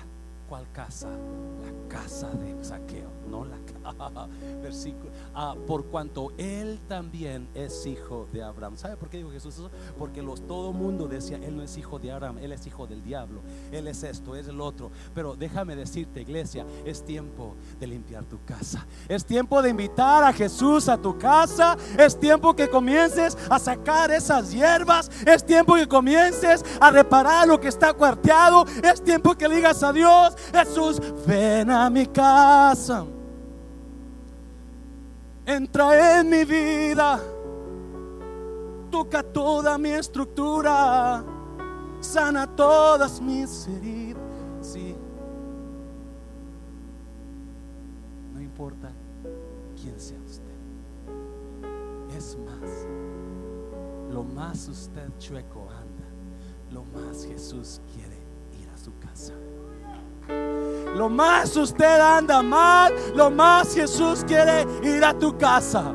¿Cuál 0.49 0.67
casa? 0.73 1.11
La 1.11 1.89
casa 1.89 2.31
de 2.31 2.65
Saqueo, 2.65 3.11
no 3.31 3.45
la 3.45 3.57
versículo. 4.63 5.11
Ah, 5.35 5.55
por 5.67 5.87
cuanto 5.87 6.33
él 6.39 6.81
también 6.89 7.49
es 7.55 7.87
hijo 7.87 8.29
de 8.33 8.43
Abraham. 8.43 8.77
¿Sabe 8.77 8.97
por 8.97 9.09
qué 9.09 9.19
dijo 9.19 9.31
Jesús 9.31 9.55
eso? 9.55 9.71
Porque 9.99 10.23
los, 10.23 10.47
todo 10.47 10.73
mundo 10.73 11.07
decía, 11.07 11.39
él 11.43 11.57
no 11.57 11.63
es 11.63 11.77
hijo 11.77 11.99
de 11.99 12.13
Abraham, 12.13 12.39
él 12.39 12.53
es 12.53 12.67
hijo 12.67 12.87
del 12.87 13.03
diablo, 13.03 13.41
él 13.73 13.87
es 13.89 14.03
esto, 14.03 14.37
es 14.37 14.49
el 14.49 14.61
otro. 14.61 14.91
Pero 15.15 15.37
déjame 15.37 15.77
decirte, 15.77 16.21
iglesia, 16.21 16.65
es 16.85 17.05
tiempo 17.05 17.55
de 17.79 17.87
limpiar 17.87 18.25
tu 18.25 18.43
casa. 18.45 18.87
Es 19.09 19.25
tiempo 19.25 19.63
de 19.63 19.71
invitar 19.71 20.25
a 20.25 20.33
Jesús 20.33 20.89
a 20.89 20.97
tu 20.97 21.19
casa. 21.19 21.77
Es 21.99 22.19
tiempo 22.19 22.55
que 22.55 22.69
comiences 22.69 23.37
a 23.49 23.59
sacar 23.59 24.11
esas 24.11 24.53
hierbas. 24.53 25.11
Es 25.27 25.45
tiempo 25.45 25.75
que 25.75 25.89
comiences 25.89 26.65
a 26.81 26.91
reparar 26.91 27.49
lo 27.49 27.61
que 27.61 27.69
está 27.69 27.93
cuarteado. 27.93 28.65
Es 28.83 29.03
tiempo 29.03 29.35
que 29.35 29.49
digas 29.49 29.83
a 29.83 29.93
Dios, 29.93 30.37
Jesús, 30.53 31.01
ven 31.27 31.71
a 31.71 31.89
mi 31.91 32.07
casa. 32.07 33.07
Entra 35.51 36.21
en 36.21 36.31
mi 36.31 36.45
vida. 36.45 37.21
Toca 38.89 39.21
toda 39.21 39.77
mi 39.79 39.91
estructura. 39.91 41.25
Sana 41.99 42.47
todas 42.47 43.21
mis 43.21 43.67
heridas. 43.67 44.23
Sí. 44.61 44.95
No 48.33 48.41
importa 48.41 48.93
quién 49.75 49.99
sea 49.99 50.21
usted. 50.25 50.45
Es 52.17 52.39
más, 52.39 52.87
lo 54.13 54.23
más 54.23 54.69
usted 54.69 55.11
chueco 55.19 55.69
anda, 55.71 56.07
lo 56.71 56.85
más 56.85 57.25
Jesús 57.25 57.81
quiere 57.93 58.19
ir 58.63 58.69
a 58.69 58.79
su 58.79 58.93
casa. 59.01 59.35
Lo 60.97 61.09
más 61.09 61.57
usted 61.57 62.01
anda 62.01 62.43
mal, 62.43 62.93
lo 63.15 63.31
más 63.31 63.75
Jesús 63.75 64.25
quiere 64.27 64.67
ir 64.83 65.05
a 65.05 65.15
tu 65.15 65.37
casa 65.39 65.95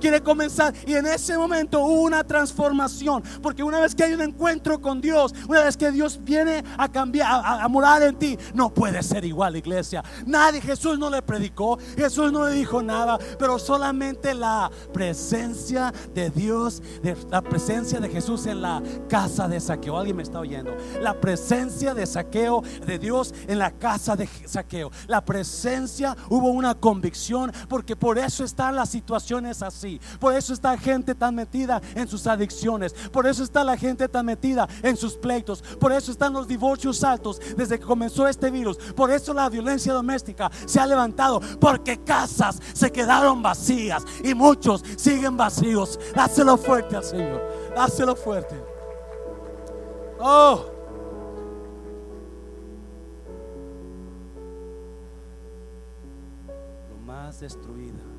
quiere 0.00 0.22
comenzar. 0.22 0.74
Y 0.86 0.94
en 0.94 1.06
ese 1.06 1.36
momento 1.36 1.80
hubo 1.80 2.02
una 2.02 2.24
transformación. 2.24 3.22
Porque 3.42 3.62
una 3.62 3.80
vez 3.80 3.94
que 3.94 4.04
hay 4.04 4.14
un 4.14 4.22
encuentro 4.22 4.80
con 4.80 5.00
Dios, 5.00 5.34
una 5.48 5.64
vez 5.64 5.76
que 5.76 5.90
Dios 5.90 6.18
viene 6.22 6.64
a 6.76 6.88
cambiar, 6.88 7.42
a, 7.44 7.68
morar 7.68 8.02
en 8.02 8.16
ti, 8.16 8.38
no 8.54 8.72
puede 8.72 9.02
ser 9.02 9.24
igual, 9.24 9.56
iglesia. 9.56 10.02
Nadie, 10.26 10.60
Jesús 10.60 10.98
no 10.98 11.10
le 11.10 11.22
predicó, 11.22 11.78
Jesús 11.96 12.32
no 12.32 12.46
le 12.46 12.54
dijo 12.54 12.82
nada, 12.82 13.18
pero 13.38 13.58
solamente 13.58 14.34
la 14.34 14.70
presencia 14.92 15.92
de 16.14 16.30
Dios, 16.30 16.82
la 17.30 17.42
presencia 17.42 18.00
de 18.00 18.08
Jesús 18.08 18.46
en 18.46 18.62
la 18.62 18.82
casa 19.08 19.48
de 19.48 19.60
saqueo. 19.60 19.98
Alguien 19.98 20.16
me 20.16 20.22
está 20.22 20.40
oyendo. 20.40 20.76
La 21.00 21.20
presencia 21.20 21.94
de 21.94 22.06
saqueo 22.06 22.62
de 22.86 22.98
Dios 22.98 23.34
en 23.46 23.58
la 23.58 23.72
casa 23.72 24.16
de 24.16 24.28
saqueo. 24.46 24.90
La 25.06 25.24
presencia, 25.24 26.16
hubo 26.28 26.50
una 26.50 26.74
convicción, 26.74 27.52
porque 27.68 27.96
por 27.96 28.18
eso 28.18 28.44
está 28.44 28.72
la 28.72 28.86
situación 28.86 29.46
es 29.48 29.62
así. 29.62 30.00
Por 30.18 30.34
eso 30.34 30.52
está 30.52 30.76
gente 30.76 31.14
tan 31.14 31.34
metida 31.34 31.80
en 31.94 32.08
sus 32.08 32.26
adicciones. 32.26 32.92
Por 33.12 33.26
eso 33.26 33.42
está 33.42 33.64
la 33.64 33.76
gente 33.76 34.08
tan 34.08 34.26
metida 34.26 34.68
en 34.82 34.96
sus 34.96 35.16
pleitos. 35.16 35.62
Por 35.80 35.92
eso 35.92 36.10
están 36.12 36.32
los 36.32 36.46
divorcios 36.46 37.02
altos 37.04 37.40
desde 37.56 37.78
que 37.78 37.84
comenzó 37.84 38.26
este 38.28 38.50
virus. 38.50 38.76
Por 38.94 39.10
eso 39.10 39.32
la 39.32 39.48
violencia 39.48 39.92
doméstica 39.92 40.50
se 40.66 40.80
ha 40.80 40.86
levantado. 40.86 41.40
Porque 41.60 42.02
casas 42.02 42.60
se 42.72 42.90
quedaron 42.90 43.42
vacías 43.42 44.04
y 44.22 44.34
muchos 44.34 44.84
siguen 44.96 45.36
vacíos. 45.36 45.98
Dáselo 46.14 46.56
fuerte 46.56 46.96
al 46.96 47.04
Señor. 47.04 47.42
Dáselo 47.74 48.16
fuerte. 48.16 48.56
Oh. 50.20 50.64
Lo 56.90 56.96
más 57.06 57.40
destruida 57.40 58.17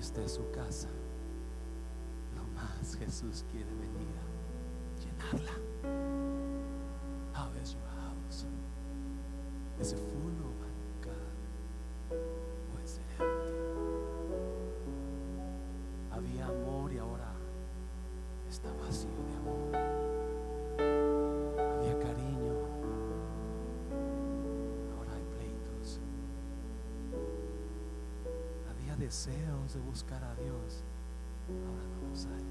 esté 0.00 0.26
su 0.28 0.50
casa, 0.50 0.88
lo 2.34 2.42
más 2.54 2.96
Jesús 2.96 3.44
quiere 3.50 3.70
venir 3.74 4.08
a 4.16 5.32
llenarla. 5.34 5.52
How 7.34 7.50
is 7.62 7.74
your 7.74 7.86
house? 8.02 8.46
Is 9.78 9.92
it 9.92 9.98
full 9.98 10.49
Había 29.10 29.18
deseo 29.18 29.66
de 29.74 29.80
buscar 29.80 30.22
a 30.22 30.36
Dios, 30.36 30.84
ahora 31.48 31.84
no 31.96 32.08
los 32.10 32.26
hay. 32.26 32.46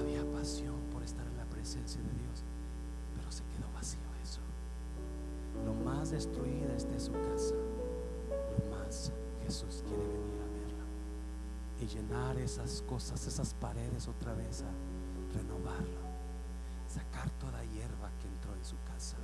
Había 0.00 0.24
pasión 0.30 0.80
por 0.92 1.02
estar 1.02 1.26
en 1.26 1.36
la 1.36 1.44
presencia 1.46 2.00
de 2.00 2.10
Dios, 2.10 2.44
pero 3.16 3.32
se 3.32 3.42
quedó 3.42 3.66
vacío 3.74 3.98
eso. 4.22 4.40
Lo 5.64 5.74
más 5.84 6.12
destruida 6.12 6.76
es 6.76 6.88
de 6.88 7.00
su 7.00 7.10
casa, 7.10 7.56
lo 8.56 8.70
más 8.70 9.10
Jesús 9.42 9.82
quiere 9.84 10.06
venir 10.06 10.40
a 10.40 10.46
verla 10.60 10.84
y 11.80 11.86
llenar 11.86 12.38
esas 12.38 12.82
cosas, 12.82 13.26
esas 13.26 13.52
paredes 13.54 14.06
otra 14.06 14.32
vez, 14.34 14.62
a 14.62 14.70
renovarlo, 15.36 16.02
sacar 16.86 17.28
toda 17.40 17.64
hierba 17.64 18.12
que 18.20 18.28
entró 18.28 18.54
en 18.54 18.64
su 18.64 18.76
casa, 18.84 19.16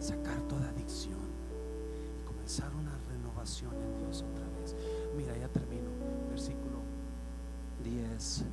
sacar 0.00 0.40
toda 0.48 0.70
adicción 0.70 1.35
una 2.74 2.96
en 3.12 4.04
Dios 4.04 4.24
otra 4.32 4.46
vez. 4.60 4.76
Mira, 5.16 5.36
ya 5.36 5.48
termino. 5.48 5.90
Versículo 6.30 6.78
10. 7.82 8.44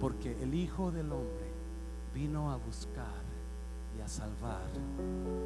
Porque 0.00 0.36
el 0.42 0.54
Hijo 0.54 0.90
del 0.90 1.12
Hombre 1.12 1.46
vino 2.14 2.50
a 2.50 2.56
buscar 2.56 3.22
y 3.96 4.00
a 4.02 4.08
salvar 4.08 4.68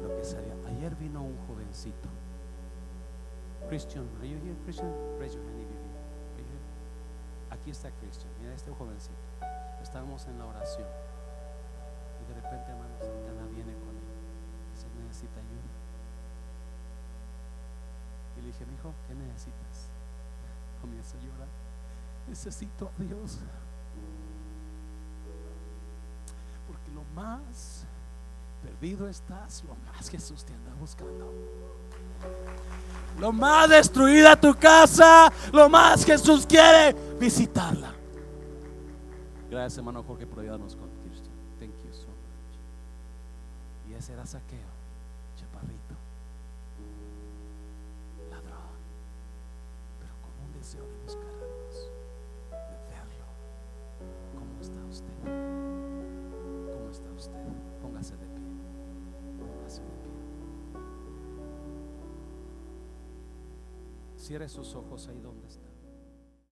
lo 0.01 0.15
que 0.15 0.23
sería. 0.23 0.55
Ayer 0.67 0.95
vino 0.95 1.23
un 1.23 1.37
jovencito. 1.47 2.09
Christian, 3.69 4.07
are 4.19 4.27
you 4.27 4.37
here, 4.37 4.55
Christian? 4.63 4.91
Raise 5.19 5.35
your 5.35 5.43
hand 5.45 5.61
if 5.61 7.53
Aquí 7.53 7.71
está 7.71 7.91
Christian. 8.01 8.31
Mira 8.41 8.53
este 8.53 8.71
jovencito. 8.71 9.15
Estábamos 9.81 10.25
en 10.27 10.39
la 10.39 10.45
oración. 10.45 10.87
Y 12.21 12.27
de 12.27 12.41
repente, 12.41 12.71
hermano 12.71 12.95
Santana 12.99 13.45
viene 13.53 13.73
con 13.73 13.95
él. 13.95 14.09
Se 14.75 14.87
necesita 14.99 15.39
ayuda. 15.39 15.72
Le 18.43 18.47
dije, 18.51 18.65
mi 18.65 18.73
hijo, 18.75 18.93
¿qué 19.07 19.15
necesitas? 19.15 19.87
Comienza 20.81 21.17
a 21.17 21.21
llorar. 21.21 21.47
Necesito 22.27 22.91
a 22.99 23.03
Dios. 23.03 23.39
Porque 26.67 26.91
lo 26.91 27.03
más 27.15 27.85
perdido 28.61 29.07
estás, 29.07 29.63
lo 29.63 29.75
más 29.75 30.09
Jesús 30.09 30.43
te 30.43 30.53
anda 30.53 30.73
buscando. 30.77 31.33
Lo 33.17 33.31
más 33.31 33.69
destruida 33.69 34.35
tu 34.35 34.53
casa, 34.55 35.31
lo 35.53 35.69
más 35.69 36.03
Jesús 36.03 36.45
quiere 36.45 36.93
visitarla. 37.17 37.93
Gracias, 39.49 39.77
hermano 39.77 40.03
Jorge, 40.03 40.27
por 40.27 40.39
ayudarnos 40.39 40.75
con 40.75 40.89
Cristian. 41.03 41.33
Thank 41.59 41.75
you 41.85 41.93
so 41.93 42.07
much. 42.07 43.89
Y 43.89 43.93
ese 43.93 44.13
era 44.13 44.25
saqueo, 44.25 44.59
chaparrito. 45.37 45.93
Deseo 50.73 50.87
de 50.87 50.97
buscar 51.03 51.29
a 51.29 51.45
Dios, 51.45 51.91
de 52.49 52.77
verlo. 52.89 53.25
¿Cómo 54.33 54.59
está 54.59 54.85
usted? 54.85 55.13
¿Cómo 56.73 56.89
está 56.89 57.11
usted? 57.11 57.47
Póngase 57.81 58.17
de 58.17 58.25
pie. 58.25 58.43
Póngase 59.39 59.81
de 59.81 59.87
pie. 59.87 60.11
Cierre 64.17 64.49
sus 64.49 64.73
ojos 64.75 65.07
ahí 65.09 65.19
donde 65.19 65.47
está. 65.47 65.72